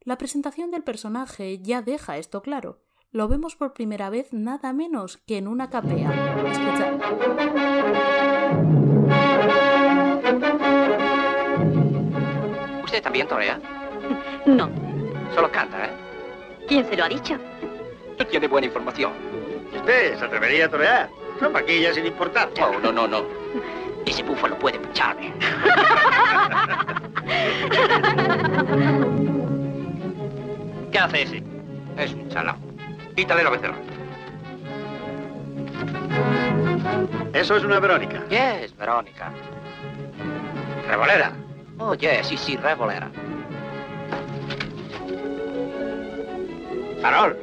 La 0.00 0.18
presentación 0.18 0.70
del 0.70 0.84
personaje 0.84 1.58
ya 1.60 1.82
deja 1.82 2.18
esto 2.18 2.42
claro. 2.42 2.82
Lo 3.10 3.28
vemos 3.28 3.56
por 3.56 3.72
primera 3.72 4.10
vez 4.10 4.32
nada 4.32 4.72
menos 4.72 5.16
que 5.16 5.38
en 5.38 5.48
una 5.48 5.70
capea. 5.70 6.10
Escuchad. 6.50 7.00
También 13.06 13.28
torea? 13.28 13.60
No. 14.46 14.68
Solo 15.32 15.48
canta, 15.52 15.84
¿eh? 15.84 15.90
¿Quién 16.66 16.84
se 16.88 16.96
lo 16.96 17.04
ha 17.04 17.08
dicho? 17.08 17.38
Tiene 18.28 18.48
buena 18.48 18.66
información. 18.66 19.12
¿Usted 19.72 20.18
se 20.18 20.24
atrevería 20.24 20.66
a 20.66 20.68
torear? 20.68 21.08
Son 21.38 21.52
vaquillas 21.52 21.94
sin 21.94 22.04
importar. 22.04 22.48
Oh, 22.60 22.72
no, 22.82 22.90
no, 22.90 23.06
no. 23.06 23.22
Ese 24.04 24.24
búfalo 24.24 24.58
puede 24.58 24.80
pincharme. 24.80 25.32
¿Qué 30.90 30.98
hace 30.98 31.22
ese? 31.22 31.44
Es 31.98 32.12
un 32.12 32.28
chalao. 32.28 32.56
Quítale 33.14 33.44
la 33.44 33.50
becerra. 33.50 33.76
Eso 37.32 37.56
es 37.56 37.62
una 37.62 37.78
Verónica. 37.78 38.24
¿Qué 38.28 38.64
es, 38.64 38.76
Verónica? 38.76 39.30
¿Revolera? 40.88 41.45
Oye, 41.78 42.24
sí, 42.24 42.36
sí, 42.36 42.56
revolera. 42.56 43.10
Farol. 47.02 47.36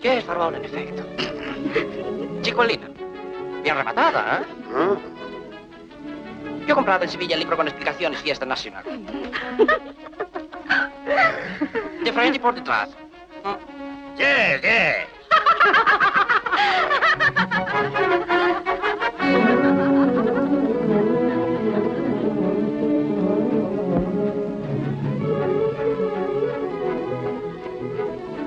¿Qué 0.00 0.18
es 0.18 0.24
farol, 0.24 0.54
en 0.54 0.64
efecto? 0.64 1.02
Chicolina. 2.42 2.88
Bien 3.62 3.76
rematada, 3.76 4.40
¿eh? 4.40 4.44
¿Ah? 4.74 4.96
Yo 6.66 6.72
he 6.72 6.74
comprado 6.74 7.04
en 7.04 7.10
Sevilla 7.10 7.34
el 7.34 7.40
libro 7.40 7.56
con 7.56 7.66
explicaciones 7.66 8.20
fiesta 8.20 8.46
nacional. 8.46 8.84
De 12.04 12.12
frente 12.12 12.36
y 12.36 12.40
por 12.40 12.54
detrás. 12.54 12.90
Ya 14.16 14.58
Yes, 14.58 14.62
yes. 14.62 15.08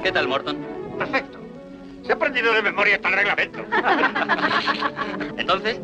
¿Qué 0.06 0.12
tal, 0.12 0.28
Morton? 0.28 0.58
Perfecto. 1.00 1.40
Se 2.04 2.12
ha 2.12 2.16
aprendido 2.16 2.54
de 2.54 2.62
memoria 2.62 2.98
hasta 2.98 3.10
el 3.10 3.16
reglamento. 3.16 3.66
Entonces, 5.38 5.80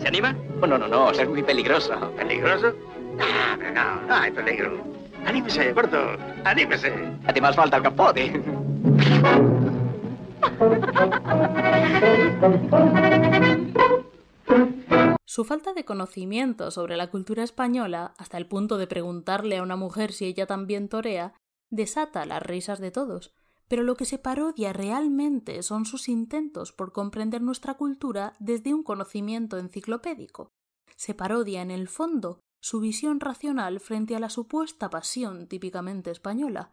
¿se 0.00 0.08
anima? 0.08 0.34
Oh, 0.62 0.66
no, 0.66 0.78
no, 0.78 0.88
no, 0.88 1.10
es 1.10 1.28
muy 1.28 1.42
peligroso. 1.42 1.92
¿Peligroso? 2.16 2.72
No, 3.18 3.56
no, 3.58 3.70
no, 3.70 4.00
no 4.00 4.14
hay 4.14 4.30
peligro. 4.30 4.82
Anímese, 5.26 5.74
gordo, 5.74 6.16
anímese. 6.42 6.90
A 7.26 7.34
ti 7.34 7.40
más 7.42 7.54
falta 7.54 7.76
el 7.76 7.82
capote. 7.82 8.42
Su 15.26 15.44
falta 15.44 15.74
de 15.74 15.84
conocimiento 15.84 16.70
sobre 16.70 16.96
la 16.96 17.08
cultura 17.08 17.42
española, 17.42 18.14
hasta 18.16 18.38
el 18.38 18.46
punto 18.46 18.78
de 18.78 18.86
preguntarle 18.86 19.58
a 19.58 19.62
una 19.62 19.76
mujer 19.76 20.12
si 20.12 20.24
ella 20.24 20.46
también 20.46 20.88
torea, 20.88 21.34
desata 21.70 22.26
las 22.26 22.42
risas 22.42 22.78
de 22.78 22.90
todos. 22.90 23.34
Pero 23.68 23.82
lo 23.82 23.96
que 23.96 24.04
se 24.04 24.18
parodia 24.18 24.72
realmente 24.72 25.62
son 25.62 25.86
sus 25.86 26.08
intentos 26.08 26.72
por 26.72 26.92
comprender 26.92 27.40
nuestra 27.42 27.74
cultura 27.74 28.34
desde 28.38 28.74
un 28.74 28.82
conocimiento 28.82 29.58
enciclopédico. 29.58 30.52
Se 30.96 31.14
parodia 31.14 31.62
en 31.62 31.70
el 31.70 31.88
fondo 31.88 32.40
su 32.60 32.80
visión 32.80 33.20
racional 33.20 33.80
frente 33.80 34.16
a 34.16 34.20
la 34.20 34.30
supuesta 34.30 34.90
pasión 34.90 35.48
típicamente 35.48 36.10
española. 36.10 36.72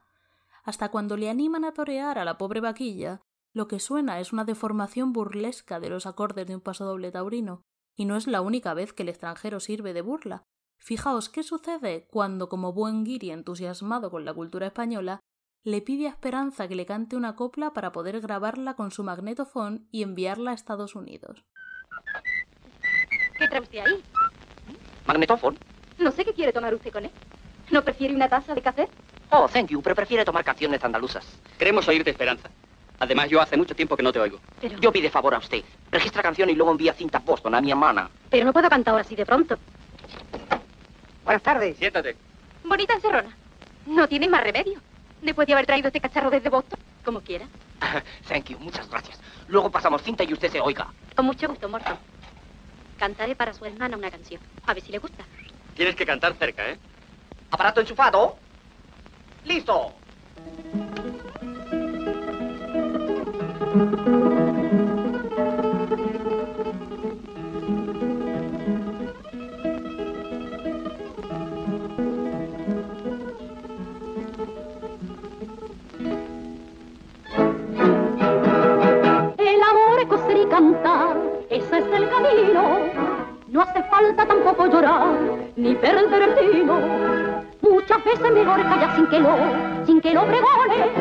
Hasta 0.64 0.90
cuando 0.90 1.18
le 1.18 1.30
animan 1.30 1.66
a 1.66 1.74
torear 1.74 2.18
a 2.18 2.26
la 2.26 2.38
pobre 2.38 2.62
vaquilla, 2.62 3.22
lo 3.54 3.68
que 3.68 3.80
suena 3.80 4.20
es 4.20 4.32
una 4.32 4.46
deformación 4.46 5.12
burlesca 5.12 5.80
de 5.80 5.90
los 5.90 6.06
acordes 6.06 6.48
de 6.48 6.56
un 6.56 6.62
pasodoble 6.62 7.12
taurino, 7.12 7.64
y 7.96 8.06
no 8.06 8.16
es 8.16 8.28
la 8.28 8.42
única 8.42 8.74
vez 8.74 8.94
que 8.94 9.04
el 9.04 9.10
extranjero 9.10 9.60
sirve 9.60 9.94
de 9.94 10.02
burla. 10.02 10.46
Fijaos 10.86 11.30
qué 11.30 11.44
sucede 11.44 12.08
cuando, 12.10 12.50
como 12.50 12.74
buen 12.74 13.04
guiri 13.04 13.30
entusiasmado 13.30 14.10
con 14.10 14.26
la 14.26 14.34
cultura 14.34 14.66
española, 14.66 15.20
le 15.64 15.80
pide 15.82 16.08
a 16.08 16.10
Esperanza 16.10 16.68
que 16.68 16.74
le 16.74 16.88
cante 16.88 17.16
una 17.16 17.36
copla 17.36 17.72
para 17.72 17.92
poder 17.92 18.20
grabarla 18.20 18.74
con 18.74 18.90
su 18.92 19.04
magnetofón 19.04 19.88
y 19.92 20.02
enviarla 20.02 20.52
a 20.52 20.54
Estados 20.56 20.96
Unidos. 20.96 21.44
¿Qué 23.38 23.48
trae 23.48 23.62
usted 23.62 23.78
ahí? 23.78 24.04
¿Magnetofón? 25.06 25.58
No 26.00 26.10
sé 26.12 26.26
qué 26.26 26.34
quiere 26.34 26.52
tomar 26.52 26.74
usted 26.74 26.92
con 26.92 27.06
él. 27.06 27.12
¿No 27.70 27.84
prefiere 27.84 28.16
una 28.16 28.28
taza 28.28 28.56
de 28.56 28.62
café? 28.64 28.90
Oh, 29.30 29.48
thank 29.48 29.68
you, 29.68 29.84
pero 29.84 29.96
prefiere 29.96 30.26
tomar 30.26 30.44
canciones 30.44 30.84
andaluzas. 30.84 31.26
Queremos 31.60 31.88
oírte, 31.88 32.10
Esperanza. 32.10 32.50
Además, 33.00 33.30
yo 33.30 33.40
hace 33.40 33.56
mucho 33.56 33.76
tiempo 33.76 33.96
que 33.96 34.04
no 34.04 34.12
te 34.12 34.20
oigo. 34.20 34.40
Pero- 34.60 34.80
Yo 34.80 34.92
pide 34.92 35.12
favor 35.12 35.36
a 35.36 35.38
usted. 35.38 35.64
Registra 35.92 36.24
canción 36.24 36.50
y 36.50 36.56
luego 36.56 36.72
envía 36.72 36.94
cinta 36.94 37.20
Boston 37.20 37.54
a 37.54 37.62
mi 37.62 37.70
hermana. 37.70 38.10
Pero 38.32 38.46
no 38.46 38.52
puedo 38.54 38.68
cantar 38.68 38.94
ahora 38.94 39.04
así 39.06 39.16
de 39.16 39.26
pronto. 39.28 39.58
Buenas 41.24 41.44
tardes. 41.44 41.78
Siéntate. 41.78 42.16
Bonita 42.64 42.94
encerrona. 42.94 43.36
No 43.86 44.08
tiene 44.08 44.28
más 44.28 44.44
remedio. 44.44 44.80
Después 45.22 45.48
de 45.48 45.54
haber 45.54 45.66
traído 45.66 45.88
este 45.88 46.02
cacharro 46.02 46.30
desde 46.30 46.50
Boston, 46.50 46.80
como 47.06 47.22
quiera. 47.22 47.46
Thank 48.28 48.46
you, 48.50 48.60
muchas 48.60 48.90
gracias. 48.90 49.20
Luego 49.48 49.70
pasamos 49.70 50.02
cinta 50.02 50.24
y 50.24 50.34
usted 50.34 50.52
se 50.52 50.60
oiga. 50.60 50.88
Con 51.16 51.26
mucho 51.26 51.48
gusto, 51.48 51.70
Morton. 51.70 51.98
Cantaré 52.98 53.36
para 53.36 53.54
su 53.54 53.66
hermana 53.66 53.98
una 53.98 54.12
canción. 54.12 54.42
A 54.66 54.74
ver 54.74 54.84
si 54.84 54.92
le 54.92 55.00
gusta. 55.00 55.24
Tienes 55.76 55.96
que 55.96 56.06
cantar 56.06 56.36
cerca, 56.36 56.70
¿eh? 56.70 56.78
Aparato 57.52 57.82
enchufado. 57.82 58.38
Listo. 59.46 59.94
Sin 88.96 89.08
que 89.08 89.20
lo, 89.20 89.36
sin 89.86 90.02
que 90.02 90.14
lo 90.14 90.22
pregone. 90.26 90.92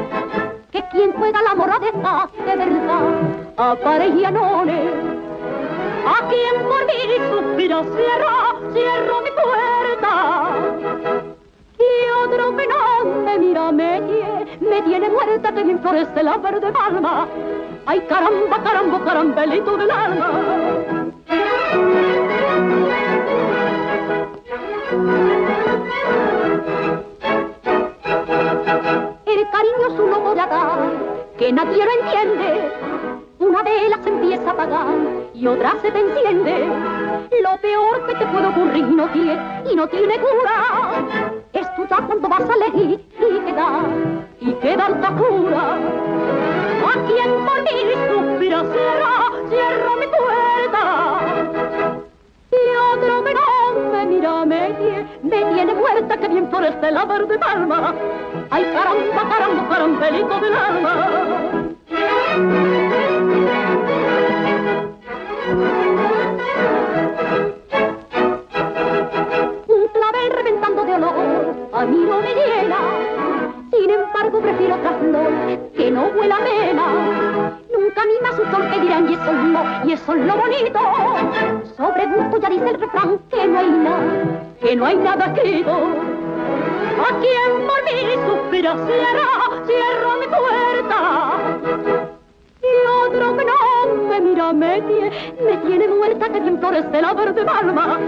Que 0.71 0.83
quien 0.91 1.13
juega 1.13 1.43
la 1.43 1.55
moradeza 1.55 2.29
de 2.47 2.57
verdad, 2.57 3.03
aparellanone. 3.57 4.81
A 6.07 6.29
quien 6.29 6.63
por 6.63 6.87
mí 6.87 7.01
suspira, 7.31 7.83
cierra, 7.83 8.73
cierro 8.73 9.21
mi 9.21 9.31
puerta. 9.31 10.51
Y 11.79 12.25
otro 12.25 12.57
que 12.57 12.67
no 12.67 13.23
me 13.25 13.39
mira 13.39 13.73
me 13.73 14.01
tiene, 14.03 14.59
me 14.61 14.83
tiene 14.83 15.11
muerta 15.11 15.53
que 15.53 15.65
me 15.65 15.79
florece 15.79 16.23
la 16.23 16.37
verde 16.37 16.73
palma. 16.73 17.27
Ay 17.87 18.01
caramba, 18.09 18.63
caramba, 18.63 19.05
carambelito 19.05 19.77
del 19.77 19.91
alma. 19.91 21.00
Se 35.83 35.91
te 35.91 35.99
enciende. 35.99 36.67
Lo 37.43 37.57
peor 37.61 38.07
que 38.07 38.15
te 38.15 38.27
puede 38.27 38.47
ocurrir 38.47 38.87
no 38.87 39.09
tiene 39.09 39.39
y 39.71 39.77
no 39.77 39.87
tiene 39.89 40.19
cura. 40.19 41.05
Es 41.53 41.67
ya 41.89 41.97
cuando 42.07 42.29
vas 42.29 42.43
a 42.49 42.55
elegir 42.55 43.01
y 43.19 43.39
quedar 43.41 43.87
y 44.41 44.53
quedar 44.55 44.91
la 44.99 45.11
cura. 45.11 45.79
A 46.87 46.93
quien 47.07 47.31
mí 47.65 47.95
suspira 48.09 48.61
cierra, 48.61 49.13
cierra 49.49 49.97
mi 49.99 50.07
puerta. 50.07 50.83
Y 52.53 52.63
otro 52.95 53.09
no 53.09 53.23
me 53.23 54.07
mira 54.07 54.45
me 54.45 54.69
me 55.23 55.55
tiene 55.55 55.75
muerta 55.75 56.17
que 56.17 56.29
bien 56.29 56.49
florece 56.49 56.91
la 56.91 57.05
verde 57.05 57.39
palma. 57.39 57.95
Ay 58.51 58.65
caramba, 58.65 59.29
caramba, 59.29 59.69
carambelito 59.69 60.41
del 60.41 60.55
alma. 60.55 61.11
Escrito. 85.27 85.71
A 87.01 87.19
quien 87.21 87.67
por 87.67 87.83
mí 87.85 88.15
suspira, 88.27 88.75
cierra, 88.87 89.29
cierra 89.67 90.17
mi 90.21 90.27
puerta. 90.27 90.99
Y 92.63 92.87
otro 93.07 93.37
que 93.37 93.45
no 93.45 94.09
me 94.09 94.21
mira, 94.21 94.53
me 94.53 94.83
tiene, 94.83 95.11
me 95.43 95.57
tiene 95.59 95.89
muerta 95.89 96.29
que 96.29 96.41
bien 96.41 96.59
florece 96.59 97.03
la 97.03 97.13
verde 97.15 97.45
palma. 97.45 97.99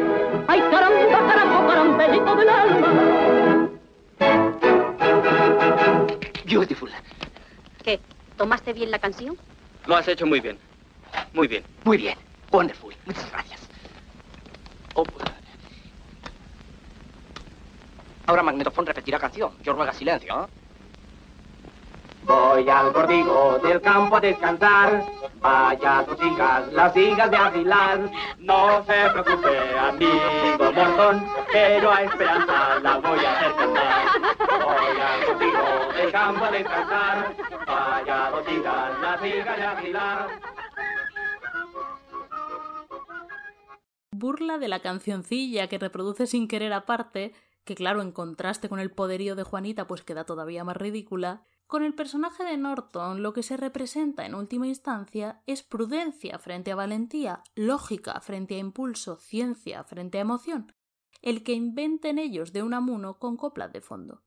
Ay, 0.47 0.61
caramba, 0.71 1.19
caramba, 1.27 1.67
carambelito 1.67 2.37
del 2.37 2.49
alma. 2.49 3.69
Beautiful. 6.45 6.91
¿Qué? 7.83 7.99
¿Tomaste 8.37 8.73
bien 8.73 8.91
la 8.91 8.99
canción? 8.99 9.37
Lo 9.87 9.97
has 9.97 10.07
hecho 10.07 10.27
muy 10.27 10.41
bien. 10.41 10.59
Muy 11.33 11.49
bien. 11.49 11.65
Muy 11.85 11.97
bien. 11.97 12.17
Wonderful. 12.51 12.95
Muchas 13.07 13.31
gracias. 13.33 13.61
Oh, 14.95 15.05
Ahora 18.27 18.43
Magnetofón 18.43 18.87
repetirá 18.87 19.19
canción. 19.19 19.53
Yo 19.63 19.73
ruega 19.73 19.93
silencio, 19.93 20.45
¿eh? 20.45 20.47
Voy 22.25 22.69
al 22.69 22.93
cortijo 22.93 23.59
del 23.59 23.81
campo 23.81 24.17
a 24.17 24.21
descansar. 24.21 25.05
Vaya 25.41 26.05
tus 26.07 26.25
hijas, 26.25 26.73
las 26.73 26.97
hijas 26.97 27.31
de 27.31 27.37
Aguilar. 27.37 28.11
No 28.39 28.85
se 28.85 29.11
preocupe, 29.11 29.79
amigo 29.79 30.73
Morton, 30.73 31.27
que 31.51 31.81
yo 31.83 31.91
a 31.91 32.03
Esperanza 32.03 32.79
la 32.81 32.99
voy 32.99 33.25
a 33.25 33.33
hacer 33.33 33.55
cantar. 33.57 34.07
Voy 34.39 35.01
al 35.01 35.27
cortijo 35.27 35.93
del 35.97 36.13
campo 36.13 36.45
a 36.45 36.51
descansar. 36.53 37.37
Vaya 37.67 38.31
dos 38.31 38.49
hijas, 38.49 39.01
las 39.01 39.25
hijas 39.25 39.57
de 39.57 39.65
Aguilar. 39.65 40.29
burla 44.23 44.59
de 44.59 44.69
la 44.69 44.79
cancioncilla 44.79 45.67
que 45.67 45.79
reproduce 45.79 46.29
sin 46.29 46.47
querer 46.47 46.73
aparte, 46.73 47.33
que 47.65 47.75
claro, 47.75 48.03
en 48.03 48.13
contraste 48.13 48.69
con 48.69 48.81
el 48.81 48.91
poderío 48.91 49.37
de 49.37 49.45
Juanita, 49.45 49.87
pues 49.87 50.03
queda 50.03 50.25
todavía 50.25 50.65
más 50.65 50.77
ridícula, 50.77 51.47
Con 51.67 51.83
el 51.83 51.95
personaje 51.95 52.45
de 52.45 52.59
Norton 52.59 53.23
lo 53.23 53.33
que 53.33 53.43
se 53.43 53.57
representa 53.57 54.27
en 54.27 54.35
última 54.35 54.67
instancia 54.67 55.43
es 55.47 55.63
prudencia 55.63 56.39
frente 56.39 56.71
a 56.71 56.75
valentía, 56.77 57.43
lógica 57.55 58.21
frente 58.21 58.57
a 58.57 58.59
impulso, 58.59 59.17
ciencia 59.17 59.83
frente 59.83 60.19
a 60.19 60.21
emoción, 60.21 60.75
el 61.23 61.43
que 61.43 61.55
inventen 61.55 62.19
ellos 62.19 62.53
de 62.53 62.63
un 62.63 62.75
amuno 62.75 63.19
con 63.19 63.39
coplas 63.39 63.73
de 63.73 63.81
fondo. 63.81 64.23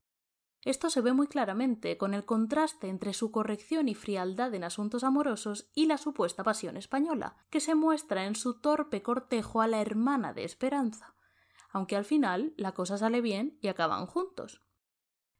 Esto 0.63 0.89
se 0.89 1.01
ve 1.01 1.13
muy 1.13 1.27
claramente 1.27 1.95
con 1.95 2.15
el 2.15 2.25
contraste 2.25 2.87
entre 2.87 3.13
su 3.13 3.29
corrección 3.29 3.87
y 3.87 3.93
frialdad 3.93 4.51
en 4.55 4.63
asuntos 4.63 5.03
amorosos 5.03 5.69
y 5.75 5.85
la 5.85 5.99
supuesta 5.99 6.43
pasión 6.43 6.75
española, 6.75 7.37
que 7.51 7.59
se 7.59 7.75
muestra 7.75 8.25
en 8.25 8.35
su 8.35 8.59
torpe 8.59 9.03
cortejo 9.03 9.61
a 9.61 9.67
la 9.67 9.79
hermana 9.79 10.33
de 10.33 10.43
Esperanza, 10.43 11.14
aunque 11.75 11.97
al 11.97 12.05
final 12.05 12.53
la 12.55 12.71
cosa 12.71 12.97
sale 12.97 13.19
bien 13.19 13.57
y 13.59 13.67
acaban 13.67 14.05
juntos. 14.05 14.63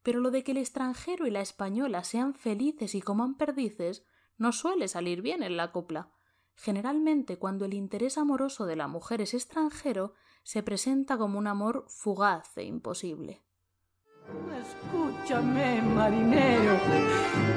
Pero 0.04 0.19
lo 0.19 0.32
de 0.32 0.43
que 0.43 0.52
el 0.52 0.58
extranjero 0.58 1.28
y 1.28 1.32
la 1.32 1.39
española 1.39 2.04
sean 2.04 2.34
felices 2.34 2.93
y 2.93 3.02
coman 3.02 3.38
perdices 3.38 4.04
no 4.38 4.52
suele 4.52 4.89
salir 4.89 5.21
bien 5.21 5.43
en 5.43 5.56
la 5.56 5.71
copla. 5.71 6.12
Generalmente 6.54 7.39
cuando 7.39 7.63
el 7.63 7.74
interés 7.74 8.17
amoroso 8.17 8.65
de 8.65 8.76
la 8.76 8.89
mujer 8.89 9.21
es 9.21 9.34
extranjero, 9.34 10.13
se 10.43 10.62
presenta 10.62 11.17
como 11.17 11.39
un 11.39 11.48
amor 11.48 11.86
fugaz 11.88 12.58
e 12.58 12.65
imposible. 12.65 13.45
Escúchame, 14.62 15.82
marinero, 15.84 16.78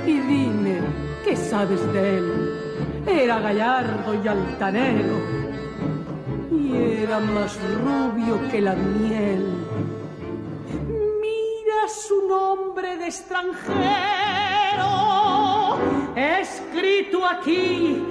y 0.06 0.20
dime, 0.20 0.80
¿qué 1.24 1.34
sabes 1.34 1.84
de 1.92 2.18
él? 2.18 3.04
Era 3.08 3.40
gallardo 3.40 4.22
y 4.22 4.28
altanero, 4.28 5.37
y 6.58 7.02
era 7.02 7.20
más 7.20 7.58
rubio 7.82 8.48
que 8.50 8.60
la 8.60 8.74
miel 8.74 9.58
su 11.88 12.28
nombre 12.28 12.96
de 12.98 13.06
extranjero 13.06 13.78
escrito 16.14 17.24
aquí 17.24 18.02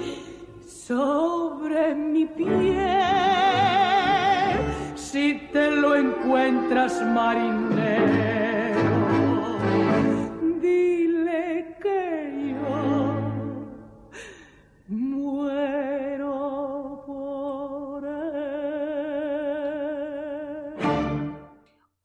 sobre 0.66 1.94
mi 1.94 2.26
piel. 2.26 2.48
Si 4.96 5.48
te 5.52 5.70
lo 5.70 5.94
encuentras, 5.94 7.00
marinero, 7.02 8.28
dile 10.60 11.76
que 11.80 12.37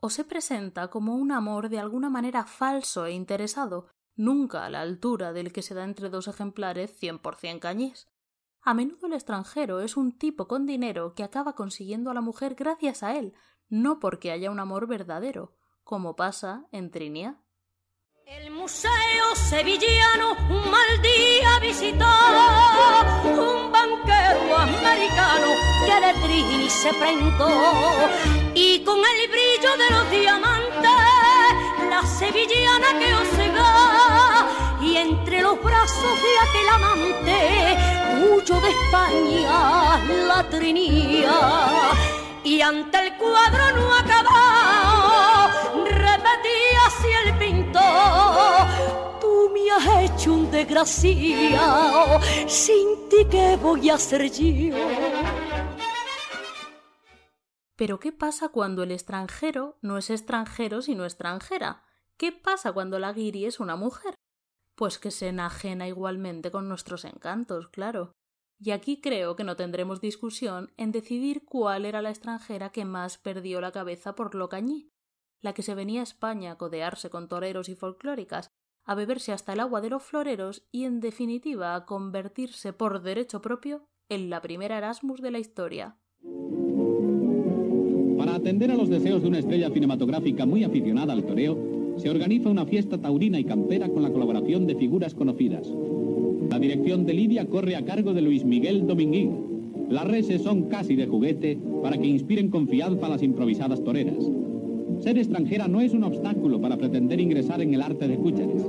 o 0.05 0.09
se 0.09 0.25
presenta 0.25 0.89
como 0.89 1.15
un 1.15 1.31
amor 1.31 1.69
de 1.69 1.79
alguna 1.79 2.09
manera 2.09 2.43
falso 2.43 3.05
e 3.05 3.13
interesado, 3.13 3.87
nunca 4.17 4.65
a 4.65 4.69
la 4.69 4.81
altura 4.81 5.31
del 5.31 5.53
que 5.53 5.61
se 5.61 5.73
da 5.73 5.85
entre 5.85 6.09
dos 6.09 6.27
ejemplares 6.27 6.93
cien 6.99 7.19
por 7.19 7.37
cien 7.37 7.61
cañés. 7.61 8.09
A 8.59 8.73
menudo 8.73 9.07
el 9.07 9.13
extranjero 9.13 9.79
es 9.79 9.95
un 9.95 10.11
tipo 10.11 10.45
con 10.45 10.65
dinero 10.65 11.15
que 11.15 11.23
acaba 11.23 11.55
consiguiendo 11.55 12.11
a 12.11 12.13
la 12.13 12.19
mujer 12.19 12.55
gracias 12.55 13.01
a 13.01 13.15
él, 13.15 13.33
no 13.69 14.01
porque 14.01 14.31
haya 14.31 14.51
un 14.51 14.59
amor 14.59 14.87
verdadero, 14.87 15.55
como 15.85 16.17
pasa 16.17 16.67
en 16.73 16.91
Trinia. 16.91 17.41
El 18.25 18.51
museo 18.51 19.35
sevillano 19.35 20.33
un 20.49 20.69
mal 20.69 21.01
día 21.01 21.59
visitó 21.61 22.05
un 23.23 23.71
banquero 23.71 24.57
americano 24.57 25.47
que 25.85 26.05
de 26.05 26.13
Trini 26.21 26.69
se 26.69 26.93
prendó 26.95 28.42
y 28.55 28.79
con 28.83 28.99
el 28.99 29.29
brillo 29.29 29.77
de 29.77 29.89
los 29.95 30.11
diamantes 30.11 30.89
la 31.89 32.05
sevillana 32.05 32.99
que 32.99 33.13
osega 33.15 34.47
y 34.81 34.97
entre 34.97 35.41
los 35.41 35.61
brazos 35.61 36.19
de 36.21 36.39
aquel 36.45 36.69
amante 36.69 37.77
huyo 38.21 38.59
de 38.61 38.69
España 38.69 39.99
la 40.27 40.47
trinía. 40.49 41.39
Y 42.43 42.61
ante 42.61 42.97
el 42.99 43.17
cuadro 43.17 43.71
no 43.75 43.93
acabado 43.93 45.49
repetía 45.85 46.79
así 46.87 47.07
el 47.25 47.37
pintor 47.37 48.67
tú 49.21 49.49
me 49.53 49.71
has 49.71 50.11
hecho 50.11 50.33
un 50.33 50.51
desgraciado 50.51 52.19
sin 52.47 53.09
ti 53.09 53.25
qué 53.31 53.57
voy 53.61 53.89
a 53.89 53.95
hacer 53.95 54.29
yo 54.29 54.75
pero 57.75 57.99
¿qué 57.99 58.11
pasa 58.11 58.49
cuando 58.49 58.83
el 58.83 58.91
extranjero 58.91 59.77
no 59.81 59.97
es 59.97 60.09
extranjero 60.09 60.81
sino 60.81 61.03
extranjera? 61.03 61.83
¿Qué 62.17 62.31
pasa 62.31 62.71
cuando 62.71 62.99
la 62.99 63.13
guiri 63.13 63.45
es 63.45 63.59
una 63.59 63.75
mujer? 63.75 64.15
Pues 64.75 64.99
que 64.99 65.11
se 65.11 65.27
enajena 65.27 65.87
igualmente 65.87 66.51
con 66.51 66.69
nuestros 66.69 67.05
encantos, 67.05 67.67
claro. 67.69 68.11
Y 68.59 68.71
aquí 68.71 69.01
creo 69.01 69.35
que 69.35 69.43
no 69.43 69.55
tendremos 69.55 69.99
discusión 69.99 70.71
en 70.77 70.91
decidir 70.91 71.43
cuál 71.45 71.85
era 71.85 72.01
la 72.01 72.09
extranjera 72.09 72.69
que 72.69 72.85
más 72.85 73.17
perdió 73.17 73.59
la 73.59 73.71
cabeza 73.71 74.15
por 74.15 74.35
lo 74.35 74.49
cañí, 74.49 74.89
la 75.41 75.53
que 75.53 75.63
se 75.63 75.75
venía 75.75 76.01
a 76.01 76.03
España 76.03 76.53
a 76.53 76.57
codearse 76.57 77.09
con 77.09 77.27
toreros 77.27 77.69
y 77.69 77.75
folclóricas, 77.75 78.49
a 78.85 78.95
beberse 78.95 79.31
hasta 79.31 79.53
el 79.53 79.59
agua 79.59 79.81
de 79.81 79.89
los 79.89 80.03
floreros 80.03 80.67
y 80.71 80.85
en 80.85 80.99
definitiva 80.99 81.75
a 81.75 81.85
convertirse 81.85 82.73
por 82.73 83.01
derecho 83.01 83.41
propio 83.41 83.85
en 84.09 84.29
la 84.29 84.41
primera 84.41 84.77
Erasmus 84.77 85.21
de 85.21 85.31
la 85.31 85.39
historia. 85.39 85.97
Atender 88.33 88.71
a 88.71 88.75
los 88.75 88.89
deseos 88.89 89.21
de 89.21 89.27
una 89.27 89.37
estrella 89.37 89.69
cinematográfica 89.69 90.47
muy 90.47 90.63
aficionada 90.63 91.13
al 91.13 91.23
toreo, 91.23 91.55
se 91.97 92.09
organiza 92.09 92.49
una 92.49 92.65
fiesta 92.65 92.97
taurina 92.97 93.39
y 93.39 93.43
campera 93.43 93.87
con 93.87 94.01
la 94.01 94.09
colaboración 94.09 94.65
de 94.65 94.73
figuras 94.73 95.13
conocidas. 95.13 95.71
La 96.49 96.57
dirección 96.57 97.05
de 97.05 97.13
Lidia 97.13 97.45
corre 97.45 97.75
a 97.75 97.85
cargo 97.85 98.11
de 98.11 98.23
Luis 98.23 98.43
Miguel 98.43 98.87
Dominguín. 98.87 99.85
Las 99.91 100.07
reses 100.07 100.41
son 100.41 100.63
casi 100.63 100.95
de 100.95 101.05
juguete 101.05 101.59
para 101.83 101.99
que 101.99 102.07
inspiren 102.07 102.49
confianza 102.49 103.05
a 103.05 103.09
las 103.09 103.21
improvisadas 103.21 103.83
toreras. 103.83 104.27
Ser 105.01 105.19
extranjera 105.19 105.67
no 105.67 105.79
es 105.79 105.93
un 105.93 106.03
obstáculo 106.03 106.59
para 106.59 106.77
pretender 106.77 107.19
ingresar 107.19 107.61
en 107.61 107.75
el 107.75 107.83
arte 107.83 108.07
de 108.07 108.15
Cúchares. 108.15 108.65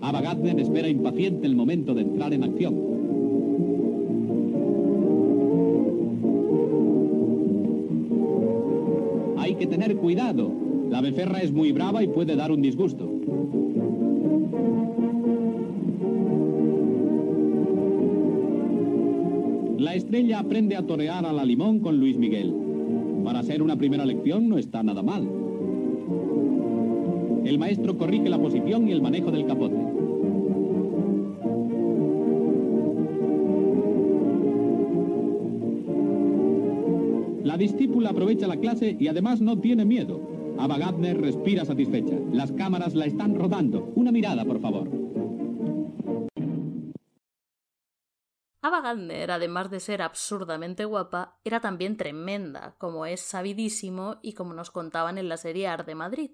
Ava 0.00 0.20
espera 0.58 0.88
impaciente 0.88 1.44
el 1.44 1.56
momento 1.56 1.92
de 1.92 2.02
entrar 2.02 2.32
en 2.32 2.44
acción. 2.44 2.87
Cuidado. 9.96 10.50
La 10.90 11.00
becerra 11.00 11.40
es 11.40 11.52
muy 11.52 11.72
brava 11.72 12.02
y 12.02 12.08
puede 12.08 12.36
dar 12.36 12.50
un 12.50 12.62
disgusto. 12.62 13.08
La 19.78 19.94
estrella 19.94 20.40
aprende 20.40 20.76
a 20.76 20.86
torear 20.86 21.24
a 21.24 21.32
la 21.32 21.44
limón 21.44 21.80
con 21.80 21.98
Luis 21.98 22.16
Miguel. 22.16 22.54
Para 23.24 23.42
ser 23.42 23.62
una 23.62 23.76
primera 23.76 24.04
lección 24.04 24.48
no 24.48 24.58
está 24.58 24.82
nada 24.82 25.02
mal. 25.02 25.28
El 27.44 27.58
maestro 27.58 27.96
corrige 27.96 28.28
la 28.28 28.38
posición 28.38 28.88
y 28.88 28.92
el 28.92 29.00
manejo 29.00 29.30
del 29.30 29.46
capote. 29.46 29.87
Discípula 37.58 38.10
aprovecha 38.10 38.46
la 38.46 38.56
clase 38.56 38.96
y 38.98 39.08
además 39.08 39.40
no 39.40 39.60
tiene 39.60 39.84
miedo. 39.84 40.20
Ava 40.58 40.78
Gardner 40.78 41.20
respira 41.20 41.64
satisfecha. 41.64 42.16
Las 42.32 42.52
cámaras 42.52 42.94
la 42.94 43.06
están 43.06 43.34
rodando. 43.34 43.92
Una 43.94 44.10
mirada, 44.10 44.44
por 44.44 44.60
favor. 44.60 44.88
Ava 48.60 48.80
Gardner, 48.80 49.30
además 49.30 49.70
de 49.70 49.80
ser 49.80 50.02
absurdamente 50.02 50.84
guapa, 50.84 51.38
era 51.44 51.60
también 51.60 51.96
tremenda, 51.96 52.74
como 52.78 53.06
es 53.06 53.20
sabidísimo 53.20 54.18
y 54.20 54.32
como 54.32 54.52
nos 54.52 54.70
contaban 54.70 55.16
en 55.16 55.28
la 55.28 55.36
serie 55.36 55.68
Ar 55.68 55.86
de 55.86 55.94
Madrid. 55.94 56.30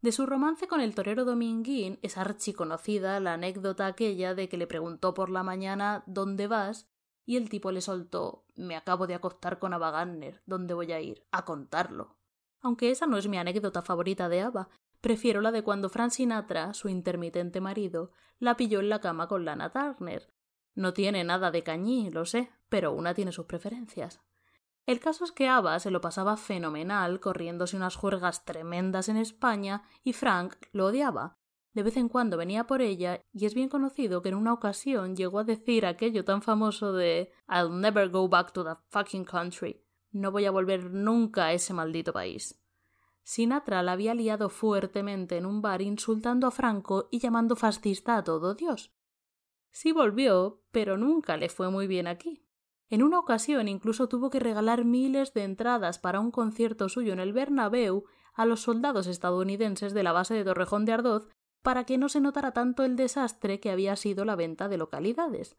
De 0.00 0.12
su 0.12 0.26
romance 0.26 0.68
con 0.68 0.80
el 0.80 0.94
torero 0.94 1.24
Dominguín 1.24 1.98
es 2.02 2.16
archiconocida 2.16 3.18
la 3.18 3.34
anécdota 3.34 3.86
aquella 3.86 4.34
de 4.34 4.48
que 4.48 4.56
le 4.56 4.68
preguntó 4.68 5.12
por 5.12 5.28
la 5.28 5.42
mañana 5.42 6.04
¿dónde 6.06 6.46
vas? 6.46 6.88
Y 7.28 7.36
el 7.36 7.50
tipo 7.50 7.72
le 7.72 7.82
soltó 7.82 8.46
me 8.56 8.74
acabo 8.74 9.06
de 9.06 9.14
acostar 9.14 9.58
con 9.58 9.74
Ava 9.74 9.90
Gardner, 9.90 10.40
¿dónde 10.46 10.72
voy 10.72 10.92
a 10.92 11.00
ir? 11.02 11.26
a 11.30 11.44
contarlo. 11.44 12.16
Aunque 12.62 12.90
esa 12.90 13.06
no 13.06 13.18
es 13.18 13.28
mi 13.28 13.36
anécdota 13.36 13.82
favorita 13.82 14.30
de 14.30 14.40
Ava, 14.40 14.70
prefiero 15.02 15.42
la 15.42 15.52
de 15.52 15.62
cuando 15.62 15.90
Frank 15.90 16.10
Sinatra, 16.12 16.72
su 16.72 16.88
intermitente 16.88 17.60
marido, 17.60 18.12
la 18.38 18.56
pilló 18.56 18.80
en 18.80 18.88
la 18.88 19.02
cama 19.02 19.28
con 19.28 19.44
Lana 19.44 19.70
Turner. 19.70 20.32
No 20.74 20.94
tiene 20.94 21.22
nada 21.22 21.50
de 21.50 21.62
cañí, 21.62 22.10
lo 22.10 22.24
sé, 22.24 22.50
pero 22.70 22.94
una 22.94 23.12
tiene 23.12 23.32
sus 23.32 23.44
preferencias. 23.44 24.22
El 24.86 24.98
caso 24.98 25.24
es 25.24 25.32
que 25.32 25.48
Ava 25.48 25.78
se 25.80 25.90
lo 25.90 26.00
pasaba 26.00 26.38
fenomenal 26.38 27.20
corriéndose 27.20 27.76
unas 27.76 27.94
juergas 27.94 28.46
tremendas 28.46 29.10
en 29.10 29.18
España 29.18 29.82
y 30.02 30.14
Frank 30.14 30.54
lo 30.72 30.86
odiaba. 30.86 31.36
De 31.72 31.82
vez 31.82 31.96
en 31.96 32.08
cuando 32.08 32.36
venía 32.36 32.66
por 32.66 32.82
ella 32.82 33.22
y 33.32 33.46
es 33.46 33.54
bien 33.54 33.68
conocido 33.68 34.22
que 34.22 34.30
en 34.30 34.34
una 34.34 34.52
ocasión 34.52 35.14
llegó 35.14 35.38
a 35.38 35.44
decir 35.44 35.86
aquello 35.86 36.24
tan 36.24 36.42
famoso 36.42 36.92
de 36.92 37.30
I'll 37.48 37.80
never 37.80 38.08
go 38.08 38.28
back 38.28 38.52
to 38.52 38.64
that 38.64 38.78
fucking 38.88 39.24
country. 39.24 39.84
No 40.10 40.32
voy 40.32 40.46
a 40.46 40.50
volver 40.50 40.90
nunca 40.90 41.46
a 41.46 41.52
ese 41.52 41.74
maldito 41.74 42.12
país. 42.12 42.60
Sinatra 43.22 43.82
la 43.82 43.92
había 43.92 44.14
liado 44.14 44.48
fuertemente 44.48 45.36
en 45.36 45.44
un 45.44 45.60
bar 45.60 45.82
insultando 45.82 46.46
a 46.46 46.50
Franco 46.50 47.08
y 47.10 47.18
llamando 47.18 47.56
fascista 47.56 48.16
a 48.16 48.24
todo 48.24 48.54
Dios. 48.54 48.94
Sí 49.70 49.92
volvió, 49.92 50.62
pero 50.70 50.96
nunca 50.96 51.36
le 51.36 51.50
fue 51.50 51.70
muy 51.70 51.86
bien 51.86 52.06
aquí. 52.06 52.42
En 52.88 53.02
una 53.02 53.18
ocasión 53.18 53.68
incluso 53.68 54.08
tuvo 54.08 54.30
que 54.30 54.40
regalar 54.40 54.86
miles 54.86 55.34
de 55.34 55.44
entradas 55.44 55.98
para 55.98 56.20
un 56.20 56.30
concierto 56.30 56.88
suyo 56.88 57.12
en 57.12 57.20
el 57.20 57.34
Bernabéu 57.34 58.04
a 58.32 58.46
los 58.46 58.62
soldados 58.62 59.06
estadounidenses 59.06 59.92
de 59.92 60.02
la 60.02 60.12
base 60.12 60.32
de 60.32 60.44
Torrejón 60.44 60.86
de 60.86 60.92
Ardoz 60.92 61.28
para 61.62 61.84
que 61.84 61.98
no 61.98 62.08
se 62.08 62.20
notara 62.20 62.52
tanto 62.52 62.84
el 62.84 62.96
desastre 62.96 63.60
que 63.60 63.70
había 63.70 63.96
sido 63.96 64.24
la 64.24 64.36
venta 64.36 64.68
de 64.68 64.78
localidades. 64.78 65.56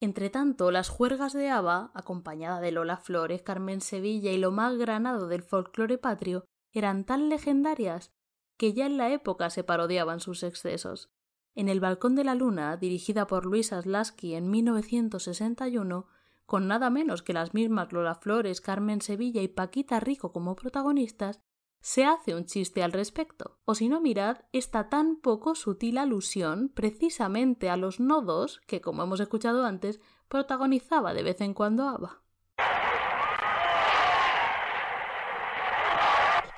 Entretanto, 0.00 0.70
las 0.70 0.88
juergas 0.88 1.32
de 1.32 1.48
Ava, 1.48 1.90
acompañada 1.94 2.60
de 2.60 2.72
Lola 2.72 2.98
Flores, 2.98 3.42
Carmen 3.42 3.80
Sevilla 3.80 4.32
y 4.32 4.38
lo 4.38 4.50
más 4.50 4.76
granado 4.76 5.28
del 5.28 5.42
folclore 5.42 5.98
patrio, 5.98 6.44
eran 6.72 7.04
tan 7.04 7.28
legendarias 7.28 8.12
que 8.56 8.72
ya 8.72 8.86
en 8.86 8.98
la 8.98 9.10
época 9.10 9.50
se 9.50 9.64
parodiaban 9.64 10.20
sus 10.20 10.42
excesos. 10.42 11.10
En 11.54 11.68
El 11.68 11.80
Balcón 11.80 12.16
de 12.16 12.24
la 12.24 12.34
Luna, 12.34 12.76
dirigida 12.76 13.26
por 13.26 13.46
Luisa 13.46 13.80
Slasky 13.80 14.34
en 14.34 14.50
1961, 14.50 16.06
con 16.46 16.68
nada 16.68 16.90
menos 16.90 17.22
que 17.22 17.32
las 17.32 17.54
mismas 17.54 17.92
Lola 17.92 18.16
Flores, 18.16 18.60
Carmen 18.60 19.00
Sevilla 19.00 19.40
y 19.40 19.48
Paquita 19.48 20.00
Rico 20.00 20.32
como 20.32 20.56
protagonistas, 20.56 21.40
se 21.84 22.06
hace 22.06 22.34
un 22.34 22.46
chiste 22.46 22.82
al 22.82 22.92
respecto. 22.92 23.58
O 23.66 23.74
si 23.74 23.90
no, 23.90 24.00
mirad 24.00 24.38
esta 24.52 24.88
tan 24.88 25.16
poco 25.16 25.54
sutil 25.54 25.98
alusión 25.98 26.70
precisamente 26.74 27.68
a 27.68 27.76
los 27.76 28.00
nodos 28.00 28.62
que, 28.66 28.80
como 28.80 29.02
hemos 29.02 29.20
escuchado 29.20 29.66
antes, 29.66 30.00
protagonizaba 30.28 31.12
de 31.12 31.22
vez 31.22 31.42
en 31.42 31.52
cuando 31.52 31.86
Ava. 31.86 32.22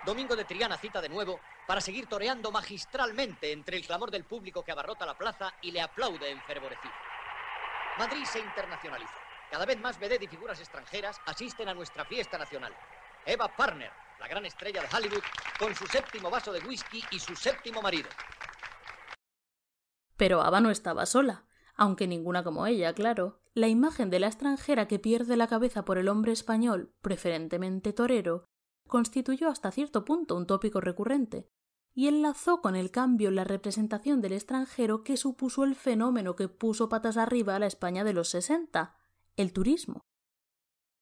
Domingo 0.05 0.37
de 0.37 0.45
Triana 0.45 0.79
cita 0.79 1.01
de 1.01 1.09
nuevo 1.09 1.41
para 1.66 1.81
seguir 1.81 2.07
toreando 2.07 2.53
magistralmente 2.53 3.51
entre 3.51 3.79
el 3.79 3.85
clamor 3.85 4.12
del 4.12 4.22
público 4.22 4.62
que 4.62 4.70
abarrota 4.70 5.05
la 5.05 5.18
plaza 5.18 5.53
y 5.61 5.72
le 5.72 5.81
aplaude 5.81 6.31
enfervorecido. 6.31 6.95
Madrid 7.99 8.24
se 8.27 8.39
internacionaliza. 8.39 9.18
Cada 9.51 9.66
vez 9.66 9.81
más 9.81 9.99
vedette 9.99 10.27
y 10.27 10.29
figuras 10.29 10.61
extranjeras 10.61 11.20
asisten 11.27 11.68
a 11.68 11.74
nuestra 11.74 12.05
fiesta 12.05 12.39
nacional. 12.39 12.72
Eva 13.24 13.49
Parner, 13.57 13.91
la 14.21 14.29
gran 14.29 14.45
estrella 14.47 14.83
de 14.83 14.89
Hollywood, 14.97 15.23
con 15.59 15.75
su 15.75 15.87
séptimo 15.87 16.31
vaso 16.31 16.53
de 16.53 16.61
whisky 16.61 17.03
y 17.11 17.19
su 17.19 17.35
séptimo 17.37 17.83
marido. 17.83 18.09
Pero 20.17 20.41
Ava 20.41 20.61
no 20.61 20.71
estaba 20.71 21.07
sola, 21.07 21.45
aunque 21.77 22.07
ninguna 22.07 22.43
como 22.43 22.67
ella, 22.67 22.95
claro. 22.95 23.41
La 23.55 23.69
imagen 23.69 24.11
de 24.11 24.21
la 24.21 24.27
extranjera 24.27 24.89
que 24.89 24.99
pierde 24.99 25.37
la 25.37 25.47
cabeza 25.47 25.85
por 25.85 25.99
el 25.99 26.09
hombre 26.09 26.33
español, 26.33 26.95
preferentemente 27.03 27.93
torero, 27.93 28.45
constituyó 28.87 29.49
hasta 29.49 29.71
cierto 29.71 30.05
punto 30.05 30.37
un 30.37 30.47
tópico 30.47 30.81
recurrente, 30.81 31.49
y 31.95 32.09
enlazó 32.09 32.61
con 32.61 32.77
el 32.77 32.91
cambio 32.91 33.31
en 33.31 33.37
la 33.37 33.45
representación 33.45 34.21
del 34.21 34.35
extranjero 34.35 35.03
que 35.03 35.17
supuso 35.17 35.64
el 35.64 35.75
fenómeno 35.75 36.37
que 36.37 36.49
puso 36.49 36.91
patas 36.91 37.17
arriba 37.17 37.57
a 37.57 37.59
la 37.59 37.67
España 37.67 38.05
de 38.05 38.12
los 38.12 38.29
sesenta, 38.29 38.97
el 39.37 39.53
turismo. 39.53 40.03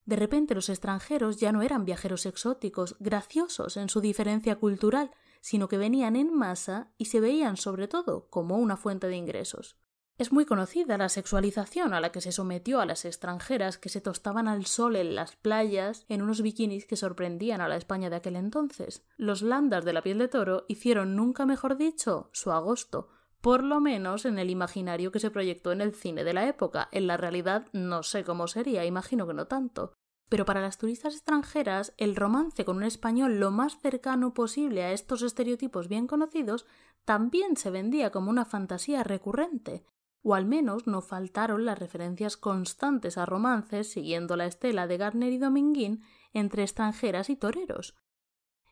De 0.05 0.15
repente 0.15 0.53
los 0.53 0.69
extranjeros 0.69 1.37
ya 1.37 1.51
no 1.51 1.61
eran 1.61 1.85
viajeros 1.85 2.25
exóticos, 2.25 2.95
graciosos 2.99 3.75
en 3.77 3.89
su 3.89 4.01
diferencia 4.01 4.55
cultural, 4.57 5.11
sino 5.41 5.67
que 5.67 5.77
venían 5.77 6.15
en 6.15 6.33
masa 6.33 6.91
y 6.97 7.05
se 7.05 7.19
veían 7.19 7.57
sobre 7.57 7.87
todo 7.87 8.29
como 8.29 8.57
una 8.57 8.77
fuente 8.77 9.07
de 9.07 9.15
ingresos. 9.15 9.77
Es 10.17 10.31
muy 10.31 10.45
conocida 10.45 10.97
la 10.97 11.09
sexualización 11.09 11.93
a 11.93 11.99
la 11.99 12.13
que 12.13 12.21
se 12.21 12.31
sometió 12.31 12.79
a 12.79 12.85
las 12.85 13.03
extranjeras 13.03 13.77
que 13.77 13.89
se 13.89 13.99
tostaban 13.99 14.47
al 14.47 14.65
sol 14.65 14.95
en 14.95 15.13
las 15.13 15.35
playas 15.35 16.05
en 16.07 16.21
unos 16.21 16.41
bikinis 16.41 16.85
que 16.85 16.95
sorprendían 16.95 17.59
a 17.59 17.67
la 17.67 17.75
España 17.75 18.09
de 18.09 18.15
aquel 18.15 18.37
entonces. 18.37 19.05
Los 19.17 19.41
landas 19.41 19.83
de 19.83 19.91
la 19.91 20.03
piel 20.03 20.17
de 20.19 20.29
toro 20.29 20.63
hicieron, 20.69 21.17
nunca 21.17 21.45
mejor 21.45 21.75
dicho, 21.75 22.29
su 22.31 22.53
agosto, 22.53 23.09
por 23.45 23.63
lo 23.63 23.79
menos 23.79 24.25
en 24.25 24.39
el 24.39 24.49
imaginario 24.49 25.11
que 25.11 25.19
se 25.19 25.29
proyectó 25.29 25.71
en 25.71 25.79
el 25.79 25.93
cine 25.93 26.23
de 26.23 26.33
la 26.33 26.47
época. 26.47 26.89
En 26.91 27.05
la 27.05 27.15
realidad 27.15 27.67
no 27.73 28.01
sé 28.01 28.23
cómo 28.23 28.47
sería, 28.47 28.85
imagino 28.85 29.27
que 29.27 29.35
no 29.35 29.45
tanto. 29.45 29.93
Pero 30.29 30.45
para 30.45 30.61
las 30.61 30.79
turistas 30.79 31.13
extranjeras, 31.13 31.93
el 31.97 32.15
romance 32.15 32.65
con 32.65 32.77
un 32.77 32.83
español 32.85 33.39
lo 33.39 33.51
más 33.51 33.79
cercano 33.79 34.33
posible 34.33 34.81
a 34.81 34.93
estos 34.93 35.21
estereotipos 35.21 35.89
bien 35.89 36.07
conocidos 36.07 36.65
también 37.03 37.55
se 37.55 37.69
vendía 37.69 38.09
como 38.11 38.31
una 38.31 38.45
fantasía 38.45 39.03
recurrente, 39.03 39.85
o 40.23 40.33
al 40.33 40.47
menos 40.47 40.87
no 40.87 41.03
faltaron 41.03 41.65
las 41.65 41.77
referencias 41.77 42.37
constantes 42.37 43.15
a 43.19 43.27
romances 43.27 43.91
siguiendo 43.91 44.37
la 44.37 44.47
estela 44.47 44.87
de 44.87 44.97
Gardner 44.97 45.31
y 45.31 45.37
Dominguín 45.37 46.01
entre 46.33 46.63
extranjeras 46.63 47.29
y 47.29 47.35
toreros. 47.35 47.93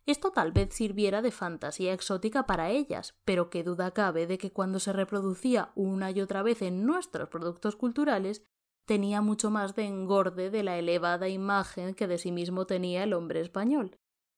Esto 0.06 0.32
tal 0.32 0.52
vez 0.52 0.74
sirviera 0.74 1.22
de 1.22 1.32
fantasía 1.32 1.94
exótica 1.94 2.46
para 2.46 2.70
ellas, 2.70 3.16
pero 3.24 3.50
qué 3.50 3.64
duda 3.64 3.92
cabe 3.92 4.28
de 4.28 4.38
que 4.38 4.52
cuando 4.52 4.80
se 4.80 4.92
reproducía 4.92 5.72
una 5.76 6.12
y 6.12 6.20
otra 6.20 6.44
vez 6.44 6.62
en 6.62 6.86
nuestros 6.86 7.30
productos 7.30 7.76
culturales, 7.76 8.44
tenía 8.86 9.22
mucho 9.22 9.50
más 9.50 9.76
de 9.76 9.86
engorde 9.86 10.50
de 10.50 10.64
la 10.64 10.78
elevada 10.78 11.30
imagen 11.30 11.94
que 11.94 12.08
de 12.08 12.18
sí 12.18 12.32
mismo 12.32 12.66
tenía 12.66 13.04
el 13.04 13.14
hombre 13.14 13.40
español, 13.40 13.98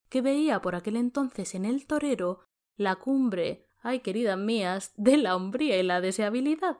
que 0.10 0.22
veía 0.22 0.62
por 0.62 0.76
aquel 0.76 0.98
entonces 0.98 1.56
en 1.56 1.66
el 1.66 1.88
torero 1.88 2.42
la 2.78 2.98
cumbre, 2.98 3.68
ay 3.82 4.02
queridas 4.02 4.38
mías, 4.38 4.94
de 4.98 5.18
la 5.18 5.36
hombría 5.36 5.80
y 5.80 5.84
la 5.84 6.00
deseabilidad 6.00 6.78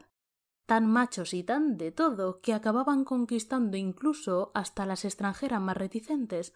tan 0.66 0.88
machos 0.88 1.34
y 1.34 1.44
tan 1.44 1.78
de 1.78 1.92
todo 1.92 2.42
que 2.42 2.54
acababan 2.54 3.04
conquistando 3.04 3.78
incluso 3.78 4.52
hasta 4.54 4.86
las 4.86 5.06
extranjeras 5.06 5.62
más 5.62 5.78
reticentes. 5.78 6.54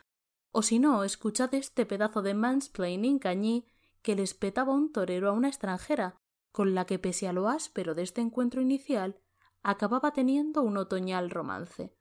O 0.51 0.61
si 0.61 0.79
no, 0.79 1.03
escuchad 1.03 1.53
este 1.53 1.85
pedazo 1.85 2.21
de 2.21 2.33
mansplaining 2.33 3.19
cañí 3.19 3.67
que 4.01 4.15
les 4.15 4.33
petaba 4.33 4.73
un 4.73 4.91
torero 4.91 5.29
a 5.29 5.33
una 5.33 5.47
extranjera, 5.47 6.15
con 6.51 6.73
la 6.73 6.85
que 6.85 6.97
pese 6.97 7.27
a 7.27 7.33
lo 7.33 7.47
áspero 7.47 7.93
de 7.93 8.03
este 8.03 8.21
encuentro 8.21 8.61
inicial, 8.61 9.19
acababa 9.61 10.11
teniendo 10.11 10.61
un 10.63 10.77
otoñal 10.77 11.29
romance. 11.29 11.93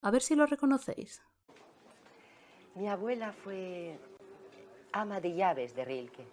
A 0.00 0.10
ver 0.10 0.22
si 0.22 0.34
lo 0.34 0.46
reconocéis. 0.46 1.22
Mi 2.74 2.88
abuela 2.88 3.32
fue 3.32 3.98
ama 4.92 5.20
de 5.20 5.34
llaves 5.34 5.74
de 5.76 5.84
Rilke. 5.84 6.26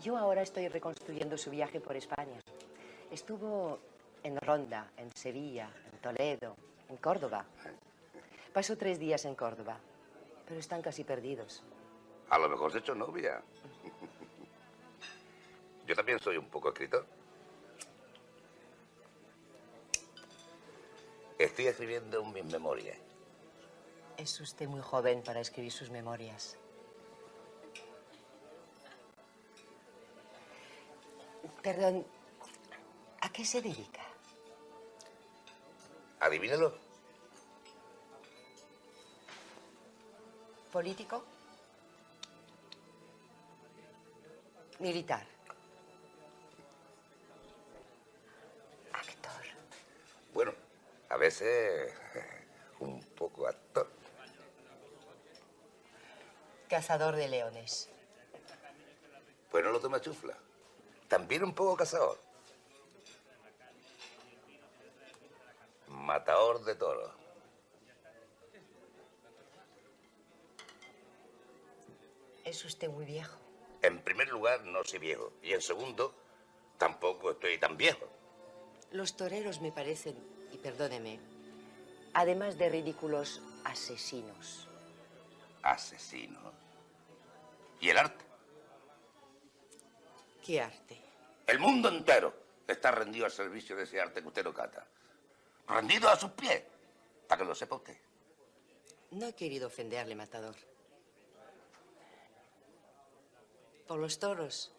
Yo 0.00 0.16
ahora 0.16 0.42
estoy 0.42 0.68
reconstruyendo 0.68 1.36
su 1.36 1.50
viaje 1.50 1.80
por 1.80 1.96
España. 1.96 2.38
Estuvo 3.10 3.80
en 4.22 4.36
Ronda, 4.36 4.90
en 4.96 5.10
Sevilla, 5.14 5.68
en 5.92 5.98
Toledo, 6.00 6.56
en 6.88 6.96
Córdoba. 6.96 7.44
Pasó 8.52 8.76
tres 8.76 8.98
días 8.98 9.24
en 9.24 9.34
Córdoba, 9.34 9.78
pero 10.46 10.60
están 10.60 10.82
casi 10.82 11.04
perdidos. 11.04 11.62
A 12.30 12.38
lo 12.38 12.48
mejor 12.48 12.72
se 12.72 12.78
ha 12.78 12.80
hecho 12.80 12.94
novia. 12.94 13.42
Yo 15.86 15.94
también 15.94 16.18
soy 16.18 16.36
un 16.36 16.48
poco 16.48 16.70
escritor. 16.70 17.06
Estoy 21.38 21.66
escribiendo 21.66 22.24
mis 22.24 22.44
memorias. 22.44 22.96
Es 24.16 24.40
usted 24.40 24.66
muy 24.66 24.80
joven 24.80 25.22
para 25.22 25.40
escribir 25.40 25.70
sus 25.70 25.90
memorias. 25.90 26.56
Perdón, 31.62 32.06
¿a 33.20 33.28
qué 33.30 33.44
se 33.44 33.60
dedica? 33.60 34.05
Adivínalo. 36.26 36.74
¿Político? 40.72 41.24
Militar. 44.80 45.24
Actor. 48.92 49.32
Bueno, 50.34 50.52
a 51.10 51.16
veces 51.16 51.94
un 52.80 53.00
poco 53.14 53.46
actor. 53.46 53.88
Cazador 56.68 57.14
de 57.14 57.28
leones. 57.28 57.88
Pues 59.48 59.64
no 59.64 59.70
lo 59.70 59.78
toma 59.78 60.00
chufla 60.00 60.36
también 61.08 61.44
un 61.44 61.54
poco 61.54 61.76
cazador. 61.76 62.25
Matador 66.06 66.64
de 66.64 66.76
toros. 66.76 67.10
Es 72.44 72.64
usted 72.64 72.88
muy 72.88 73.04
viejo. 73.04 73.36
En 73.82 74.00
primer 74.04 74.28
lugar, 74.28 74.62
no 74.62 74.84
soy 74.84 75.00
viejo. 75.00 75.32
Y 75.42 75.52
en 75.52 75.60
segundo, 75.60 76.14
tampoco 76.78 77.32
estoy 77.32 77.58
tan 77.58 77.76
viejo. 77.76 78.06
Los 78.92 79.16
toreros 79.16 79.60
me 79.60 79.72
parecen, 79.72 80.16
y 80.52 80.58
perdóneme, 80.58 81.18
además 82.14 82.56
de 82.56 82.68
ridículos, 82.68 83.42
asesinos. 83.64 84.68
¿Asesinos? 85.62 86.54
¿Y 87.80 87.88
el 87.90 87.98
arte? 87.98 88.24
¿Qué 90.44 90.60
arte? 90.60 91.00
El 91.48 91.58
mundo 91.58 91.88
entero 91.88 92.32
está 92.68 92.92
rendido 92.92 93.24
al 93.24 93.32
servicio 93.32 93.74
de 93.74 93.82
ese 93.82 94.00
arte 94.00 94.22
que 94.22 94.28
usted 94.28 94.44
no 94.44 94.54
cata. 94.54 94.86
Rendido 95.68 96.08
a 96.08 96.16
sus 96.16 96.30
pies, 96.30 96.62
para 97.28 97.40
que 97.40 97.48
lo 97.48 97.54
sepa 97.54 97.76
usted. 97.76 97.96
No 99.12 99.26
he 99.26 99.34
querido 99.34 99.66
ofenderle, 99.66 100.14
matador. 100.14 100.54
Por 103.86 103.98
los 103.98 104.18
toros. 104.18 104.72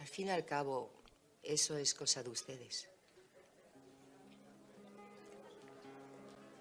Al 0.00 0.06
fin 0.06 0.28
y 0.28 0.30
al 0.30 0.44
cabo, 0.44 0.90
eso 1.42 1.76
es 1.76 1.94
cosa 1.94 2.22
de 2.22 2.30
ustedes. 2.30 2.88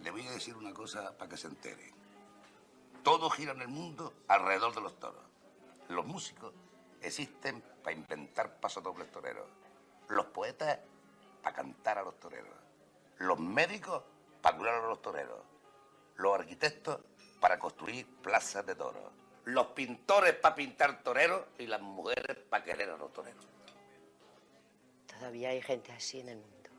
Le 0.02 0.12
voy 0.12 0.28
a 0.28 0.32
decir 0.32 0.56
una 0.56 0.74
cosa 0.74 1.18
para 1.18 1.30
que 1.30 1.38
se 1.38 1.48
entere. 1.48 1.94
Todo 3.04 3.30
gira 3.30 3.54
en 3.54 3.62
el 3.62 3.68
mundo 3.68 4.14
alrededor 4.28 4.74
de 4.76 4.82
los 4.82 5.00
toros. 5.00 5.24
Los 5.90 6.06
músicos 6.06 6.54
existen 7.02 7.62
para 7.84 7.96
inventar 7.96 8.60
pasodobles 8.60 9.12
toreros. 9.12 9.48
Los 10.14 10.28
poetas 10.28 10.80
para 11.42 11.56
cantar 11.56 11.98
a 11.98 12.04
los 12.04 12.20
toreros. 12.20 12.54
Los 13.18 13.40
médicos 13.40 14.04
para 14.42 14.58
curar 14.58 14.84
a 14.84 14.88
los 14.88 15.02
toreros. 15.02 15.40
Los 16.18 16.36
arquitectos 16.36 17.00
para 17.40 17.58
construir 17.58 18.06
plazas 18.22 18.66
de 18.66 18.76
toros. 18.76 19.12
Los 19.46 19.68
pintores 19.68 20.36
para 20.36 20.56
pintar 20.56 21.04
toreros 21.04 21.42
y 21.58 21.66
las 21.66 21.82
mujeres 21.82 22.38
para 22.50 22.64
querer 22.64 22.92
a 22.92 22.98
los 22.98 23.12
toreros. 23.12 23.46
Todavía 25.08 25.50
hay 25.50 25.62
gente 25.62 25.92
así 25.92 26.20
en 26.20 26.30
el 26.30 26.38
mundo. 26.38 26.70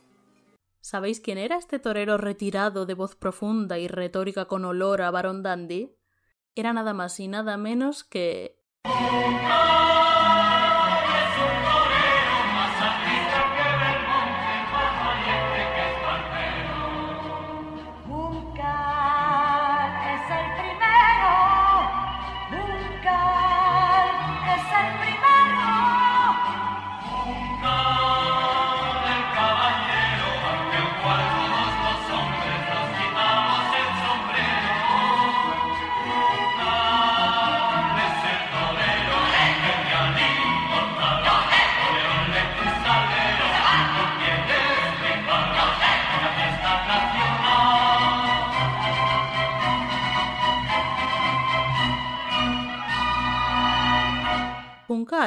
¿Sabéis 0.81 1.21
quién 1.21 1.39
era 1.39 1.57
este 1.57 1.79
torero 1.79 2.19
retirado 2.19 2.87
de 2.87 2.95
voz 2.95 3.17
profunda 3.17 3.79
y 3.79 3.89
retórica 3.89 4.45
con 4.47 4.65
olor 4.65 5.03
a 5.03 5.11
Barón 5.11 5.43
Dandy? 5.43 5.97
Era 6.55 6.73
nada 6.73 6.95
más 6.95 7.19
y 7.19 7.27
nada 7.27 7.57
menos 7.57 8.05
que... 8.05 8.61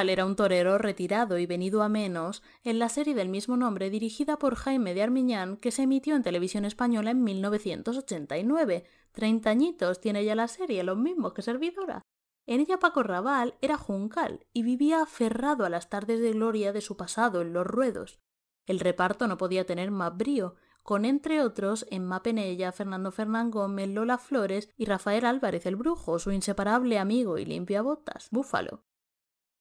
Era 0.06 0.24
un 0.24 0.36
torero 0.36 0.78
retirado 0.78 1.38
y 1.38 1.46
venido 1.46 1.82
a 1.82 1.88
menos 1.88 2.44
en 2.62 2.78
la 2.78 2.88
serie 2.88 3.16
del 3.16 3.28
mismo 3.28 3.56
nombre 3.56 3.90
dirigida 3.90 4.38
por 4.38 4.54
Jaime 4.54 4.94
de 4.94 5.02
Armiñán 5.02 5.56
que 5.56 5.72
se 5.72 5.82
emitió 5.82 6.14
en 6.14 6.22
televisión 6.22 6.64
española 6.64 7.10
en 7.10 7.24
1989. 7.24 8.84
Treinta 9.10 9.50
añitos 9.50 10.00
tiene 10.00 10.24
ya 10.24 10.36
la 10.36 10.46
serie, 10.46 10.84
lo 10.84 10.94
mismo 10.94 11.34
que 11.34 11.42
servidora. 11.42 12.02
En 12.46 12.60
ella 12.60 12.78
Paco 12.78 13.02
Raval 13.02 13.56
era 13.60 13.76
Juncal 13.76 14.46
y 14.52 14.62
vivía 14.62 15.02
aferrado 15.02 15.64
a 15.64 15.68
las 15.68 15.90
tardes 15.90 16.20
de 16.20 16.30
gloria 16.30 16.72
de 16.72 16.80
su 16.80 16.96
pasado 16.96 17.40
en 17.40 17.52
los 17.52 17.66
ruedos. 17.66 18.20
El 18.66 18.78
reparto 18.78 19.26
no 19.26 19.36
podía 19.36 19.66
tener 19.66 19.90
más 19.90 20.16
brío, 20.16 20.54
con 20.84 21.04
entre 21.06 21.42
otros 21.42 21.86
Emma 21.90 22.22
Penella, 22.22 22.70
Fernando 22.70 23.10
Fernán 23.10 23.50
Gómez, 23.50 23.88
Lola 23.88 24.16
Flores 24.16 24.70
y 24.76 24.84
Rafael 24.84 25.24
Álvarez 25.24 25.66
el 25.66 25.74
Brujo, 25.74 26.20
su 26.20 26.30
inseparable 26.30 27.00
amigo 27.00 27.36
y 27.36 27.44
limpiabotas, 27.44 28.28
Búfalo. 28.30 28.84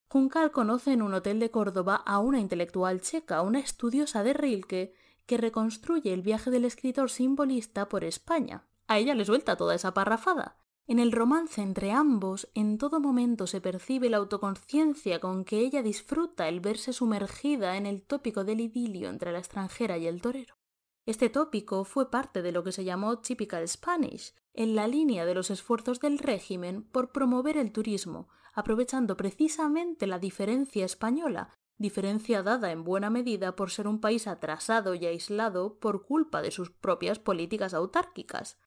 Juncal 0.10 0.52
conoce 0.52 0.94
en 0.94 1.02
un 1.02 1.14
hotel 1.14 1.40
de 1.40 1.52
Córdoba 1.52 1.96
a 1.96 2.20
una 2.20 2.40
intelectual 2.40 3.02
checa, 3.02 3.42
una 3.42 3.60
estudiosa 3.60 4.24
de 4.24 4.34
Rilke, 4.34 4.94
que 5.26 5.38
reconstruye 5.38 6.14
el 6.14 6.22
viaje 6.22 6.50
del 6.50 6.64
escritor 6.64 7.10
simbolista 7.10 7.90
por 7.90 8.06
España. 8.06 8.66
A 8.88 9.00
ella 9.00 9.16
le 9.16 9.26
suelta 9.26 9.58
toda 9.58 9.76
esa 9.76 9.94
parrafada. 9.94 10.58
En 10.88 11.00
el 11.00 11.12
romance 11.12 11.62
entre 11.62 11.92
ambos, 11.92 12.48
en 12.54 12.78
todo 12.78 13.02
momento 13.02 13.46
se 13.46 13.60
percibe 13.60 14.10
la 14.10 14.18
autoconciencia 14.18 15.20
con 15.20 15.44
que 15.44 15.60
ella 15.60 15.84
disfruta 15.84 16.48
el 16.48 16.62
verse 16.62 16.94
sumergida 16.94 17.76
en 17.76 17.86
el 17.86 18.02
tópico 18.02 18.46
del 18.46 18.62
idilio 18.62 19.10
entre 19.10 19.34
la 19.34 19.40
extranjera 19.40 19.98
y 19.98 20.08
el 20.08 20.22
torero. 20.22 20.56
Este 21.06 21.30
tópico 21.30 21.84
fue 21.84 22.10
parte 22.10 22.42
de 22.42 22.54
lo 22.54 22.64
que 22.64 22.72
se 22.72 22.86
llamó 22.86 23.20
Typical 23.20 23.68
Spanish, 23.68 24.34
en 24.54 24.76
la 24.76 24.88
línea 24.88 25.26
de 25.26 25.36
los 25.36 25.50
esfuerzos 25.52 26.00
del 26.00 26.20
régimen 26.20 26.84
por 26.84 27.12
promover 27.12 27.58
el 27.58 27.74
turismo, 27.74 28.30
aprovechando 28.58 29.16
precisamente 29.18 30.08
la 30.08 30.18
diferencia 30.18 30.84
española, 30.84 31.54
diferencia 31.78 32.42
dada 32.42 32.72
en 32.72 32.84
buena 32.84 33.12
medida 33.12 33.56
por 33.56 33.70
ser 33.70 33.88
un 33.88 34.02
país 34.02 34.26
atrasado 34.26 34.96
y 34.96 35.06
aislado 35.06 35.78
por 35.78 36.08
culpa 36.08 36.42
de 36.42 36.50
sus 36.50 36.72
propias 36.72 37.20
políticas 37.20 37.76
autárquicas. 37.76 38.60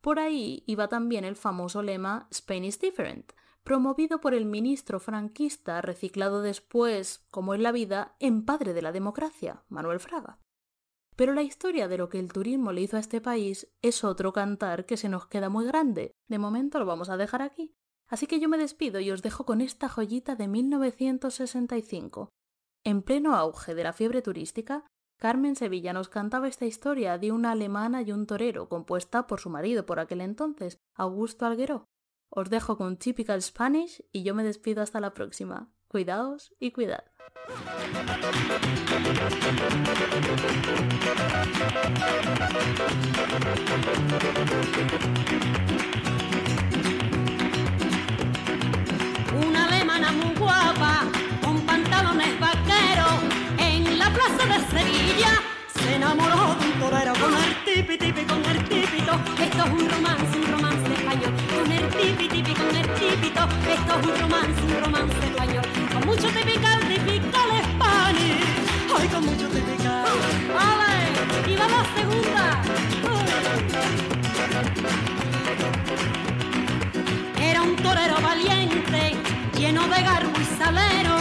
Por 0.00 0.18
ahí 0.18 0.64
iba 0.66 0.88
también 0.88 1.26
el 1.26 1.36
famoso 1.36 1.82
lema 1.82 2.28
Spain 2.30 2.64
is 2.64 2.80
different, 2.80 3.32
promovido 3.62 4.22
por 4.22 4.32
el 4.32 4.46
ministro 4.46 5.00
franquista 5.00 5.82
reciclado 5.82 6.40
después, 6.40 7.26
como 7.30 7.54
en 7.54 7.64
la 7.64 7.72
vida, 7.72 8.16
en 8.20 8.46
padre 8.46 8.72
de 8.72 8.80
la 8.80 8.92
democracia, 8.92 9.64
Manuel 9.68 10.00
Fraga. 10.00 10.38
Pero 11.14 11.34
la 11.34 11.42
historia 11.42 11.88
de 11.88 11.98
lo 11.98 12.08
que 12.08 12.20
el 12.20 12.32
turismo 12.32 12.72
le 12.72 12.80
hizo 12.80 12.96
a 12.96 13.00
este 13.00 13.20
país 13.20 13.70
es 13.82 14.02
otro 14.02 14.32
cantar 14.32 14.86
que 14.86 14.96
se 14.96 15.10
nos 15.10 15.26
queda 15.26 15.50
muy 15.50 15.66
grande. 15.66 16.12
De 16.26 16.38
momento 16.38 16.78
lo 16.78 16.86
vamos 16.86 17.10
a 17.10 17.18
dejar 17.18 17.42
aquí. 17.42 17.74
Así 18.08 18.26
que 18.26 18.40
yo 18.40 18.48
me 18.48 18.58
despido 18.58 19.00
y 19.00 19.10
os 19.10 19.22
dejo 19.22 19.44
con 19.44 19.60
esta 19.60 19.88
joyita 19.88 20.34
de 20.34 20.48
1965. 20.48 22.30
En 22.84 23.02
pleno 23.02 23.34
auge 23.34 23.74
de 23.74 23.84
la 23.84 23.92
fiebre 23.92 24.22
turística, 24.22 24.86
Carmen 25.18 25.56
Sevilla 25.56 25.92
nos 25.92 26.08
cantaba 26.08 26.48
esta 26.48 26.64
historia 26.64 27.18
de 27.18 27.32
una 27.32 27.50
alemana 27.50 28.02
y 28.02 28.12
un 28.12 28.26
torero, 28.26 28.68
compuesta 28.68 29.26
por 29.26 29.40
su 29.40 29.50
marido 29.50 29.84
por 29.84 29.98
aquel 29.98 30.20
entonces, 30.20 30.78
Augusto 30.94 31.44
Algueró. 31.44 31.86
Os 32.30 32.50
dejo 32.50 32.76
con 32.76 32.96
Typical 32.96 33.42
Spanish 33.42 34.04
y 34.12 34.22
yo 34.22 34.34
me 34.34 34.44
despido 34.44 34.82
hasta 34.82 35.00
la 35.00 35.14
próxima. 35.14 35.72
Cuidaos 35.88 36.54
y 36.60 36.70
cuidad. 36.70 37.04
Muy 50.18 50.34
guapa, 50.34 51.04
con 51.42 51.60
pantalones 51.62 52.38
vaqueros, 52.40 53.18
en 53.58 53.98
la 53.98 54.10
plaza 54.10 54.44
de 54.46 54.58
Sevilla 54.70 55.42
se 55.74 55.94
enamoró 55.94 56.56
de 56.58 56.66
un 56.66 56.72
torero 56.80 57.12
con 57.14 57.34
el 57.34 57.64
tipi 57.64 57.96
tipi, 57.98 58.22
con 58.24 58.44
el 58.44 58.64
tipito. 58.64 59.12
Esto 59.40 59.64
es 59.64 59.70
un 59.70 59.88
romance, 59.88 60.38
un 60.38 60.46
romance 60.52 60.92
español. 60.92 61.32
Con 61.54 61.72
el 61.72 61.88
tipi 61.88 62.28
tipi, 62.28 62.54
con 62.54 62.76
el 62.76 62.88
tipito. 62.94 63.42
Esto 63.76 64.00
es 64.00 64.06
un 64.06 64.18
romance, 64.20 64.62
un 64.62 64.84
romance 64.84 65.18
español. 65.24 65.64
Con 65.92 66.06
mucho 66.06 66.28
tipical, 66.28 66.80
tipical 66.88 67.50
Spanish. 67.70 68.44
Ay, 68.98 69.08
con 69.08 69.24
mucho 69.24 69.48
tipical. 69.48 70.04
¡Ale! 70.68 71.52
¡Y 71.52 71.56
va 71.56 71.68
la 71.68 71.84
segunda! 71.96 72.62
Era 77.40 77.62
un 77.62 77.76
torero 77.76 78.16
valiente, 78.20 79.16
lleno 79.58 79.82
de 79.88 80.02
garbo 80.02 80.30
y 80.40 80.44
salero, 80.56 81.16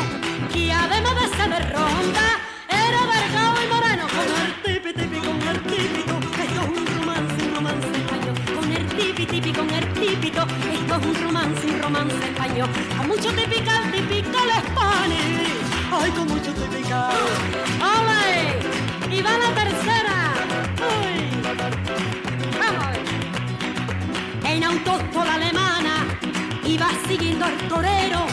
que 0.53 0.71
además 0.71 1.15
de 1.15 1.27
ser 1.35 1.49
de 1.49 1.59
ronda, 1.73 2.27
era 2.69 3.01
vergado 3.15 3.55
y 3.63 3.67
moreno, 3.67 4.05
con 4.13 4.27
el 4.43 4.53
tipi 4.61 4.93
tipi, 4.93 5.19
con 5.25 5.41
el 5.41 5.59
tipito, 5.63 6.19
esto 6.43 6.61
es 6.61 6.77
un 6.77 6.85
romance, 6.99 7.43
un 7.43 7.55
romance 7.55 7.87
español, 7.97 8.35
con 8.55 8.71
el 8.71 8.85
tipi 8.89 9.25
tipi, 9.25 9.51
con 9.51 9.69
el 9.71 9.93
tipito, 9.93 10.41
esto 10.71 10.95
es 10.95 11.05
un 11.07 11.15
romance, 11.23 11.67
un 11.67 11.81
romance 11.81 12.25
español, 12.25 12.69
con 12.95 13.07
mucho 13.07 13.29
tipical, 13.33 13.91
tipical 13.91 14.49
Spanish, 14.67 15.57
ay, 15.91 16.11
con 16.11 16.27
mucho 16.27 16.53
tipical, 16.53 17.15
¡ole! 17.81 19.15
Y 19.17 19.21
va 19.23 19.31
la 19.39 19.51
tercera, 19.61 20.15
¡uy! 20.85 21.41
¡Vamos! 22.59 22.85
a. 24.43 24.49
En 24.51 24.63
autóstola 24.63 25.33
alemana 25.33 26.05
iba 26.67 26.89
siguiendo 27.07 27.45
al 27.45 27.57
torero 27.69 28.26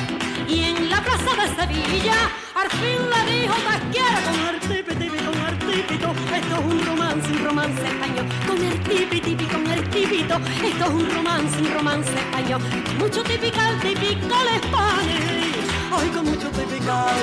casa 1.17 1.35
de 1.43 1.49
Sevilla, 1.55 2.31
al 2.55 2.71
fin 2.71 2.99
le 3.13 3.21
dijo 3.33 3.55
te 3.55 4.05
con 4.27 4.41
el 4.49 4.61
tipi 4.61 4.95
tipi, 4.97 5.19
con 5.25 5.37
el 5.47 5.59
tipito, 5.59 6.15
esto 6.35 6.55
es 6.55 6.65
un 6.65 6.87
romance, 6.87 7.31
un 7.31 7.45
romance 7.45 7.87
español, 7.87 8.27
con 8.47 8.65
el 8.65 8.81
tipi 8.81 9.21
tipi, 9.21 9.45
con 9.47 9.67
el 9.71 9.83
tipito, 9.91 10.37
esto 10.65 10.85
es 10.85 10.91
un 10.91 11.11
romance, 11.11 11.59
un 11.59 11.75
romance 11.75 12.11
español, 12.11 12.61
mucho 12.99 13.23
tipical, 13.23 13.79
tipical 13.81 14.47
español, 14.57 15.55
ay 15.93 16.09
con 16.09 16.25
mucho 16.25 16.49
tipical, 16.51 17.15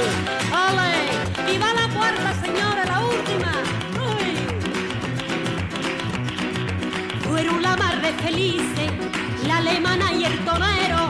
ale, 0.53 1.53
y 1.53 1.57
va 1.57 1.73
la 1.73 1.87
cuarta 1.93 2.33
señora, 2.45 2.85
la 2.85 2.99
última, 3.01 3.51
fueron 7.27 7.61
la 7.61 7.75
mar 7.75 8.01
de 8.01 8.11
la 9.47 9.57
alemana 9.57 10.13
y 10.13 10.23
el 10.23 10.37
tonero, 10.45 11.09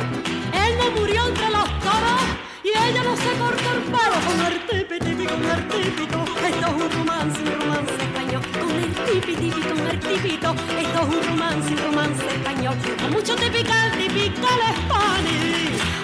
él 0.54 0.78
no 0.80 1.00
murió 1.00 1.28
entre 1.28 1.50
los 1.52 1.70
toros, 1.80 2.41
y 2.72 2.78
ella 2.90 3.04
no 3.04 3.18
se 3.18 3.32
corta 3.38 3.70
el 3.74 3.82
con 3.84 4.40
el 4.46 4.66
tipi 4.66 5.00
tipi, 5.00 5.26
con 5.26 5.44
el 5.44 5.68
tipito. 5.68 6.24
Esto 6.48 6.68
es 6.68 6.74
un 6.74 6.92
romance, 6.92 7.42
un 7.42 7.60
romance 7.60 7.96
español. 7.96 8.42
Con 8.60 8.72
el 8.72 8.94
tipi 9.06 9.36
tipi, 9.36 9.62
con 9.62 9.88
el 9.88 10.00
tipito. 10.00 10.56
Esto 10.80 11.00
es 11.02 11.08
un 11.16 11.24
romance, 11.28 11.72
un 11.74 11.78
romance 11.78 12.26
español. 12.28 12.76
Con 13.02 13.12
mucho 13.12 13.36
tipical, 13.36 13.92
tipical 13.98 14.60
español. 14.72 15.22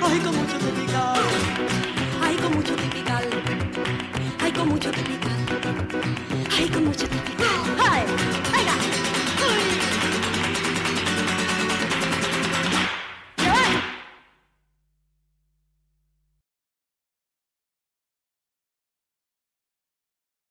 Ay, 0.04 0.20
con 0.20 0.36
mucho 0.36 0.58
tipical. 0.58 1.20
Ay, 2.22 2.36
con 2.36 2.54
mucho 2.56 2.76
tipical. 2.76 3.30
Ay, 4.44 4.52
con 4.52 4.68
mucho 4.68 4.92
tipical. 4.92 5.38
Ay, 6.58 6.70
con 6.70 6.86
mucho 6.86 7.08
tipical. 7.08 7.48
Ay, 7.80 8.04
ay, 8.54 8.66
ay. 8.68 8.97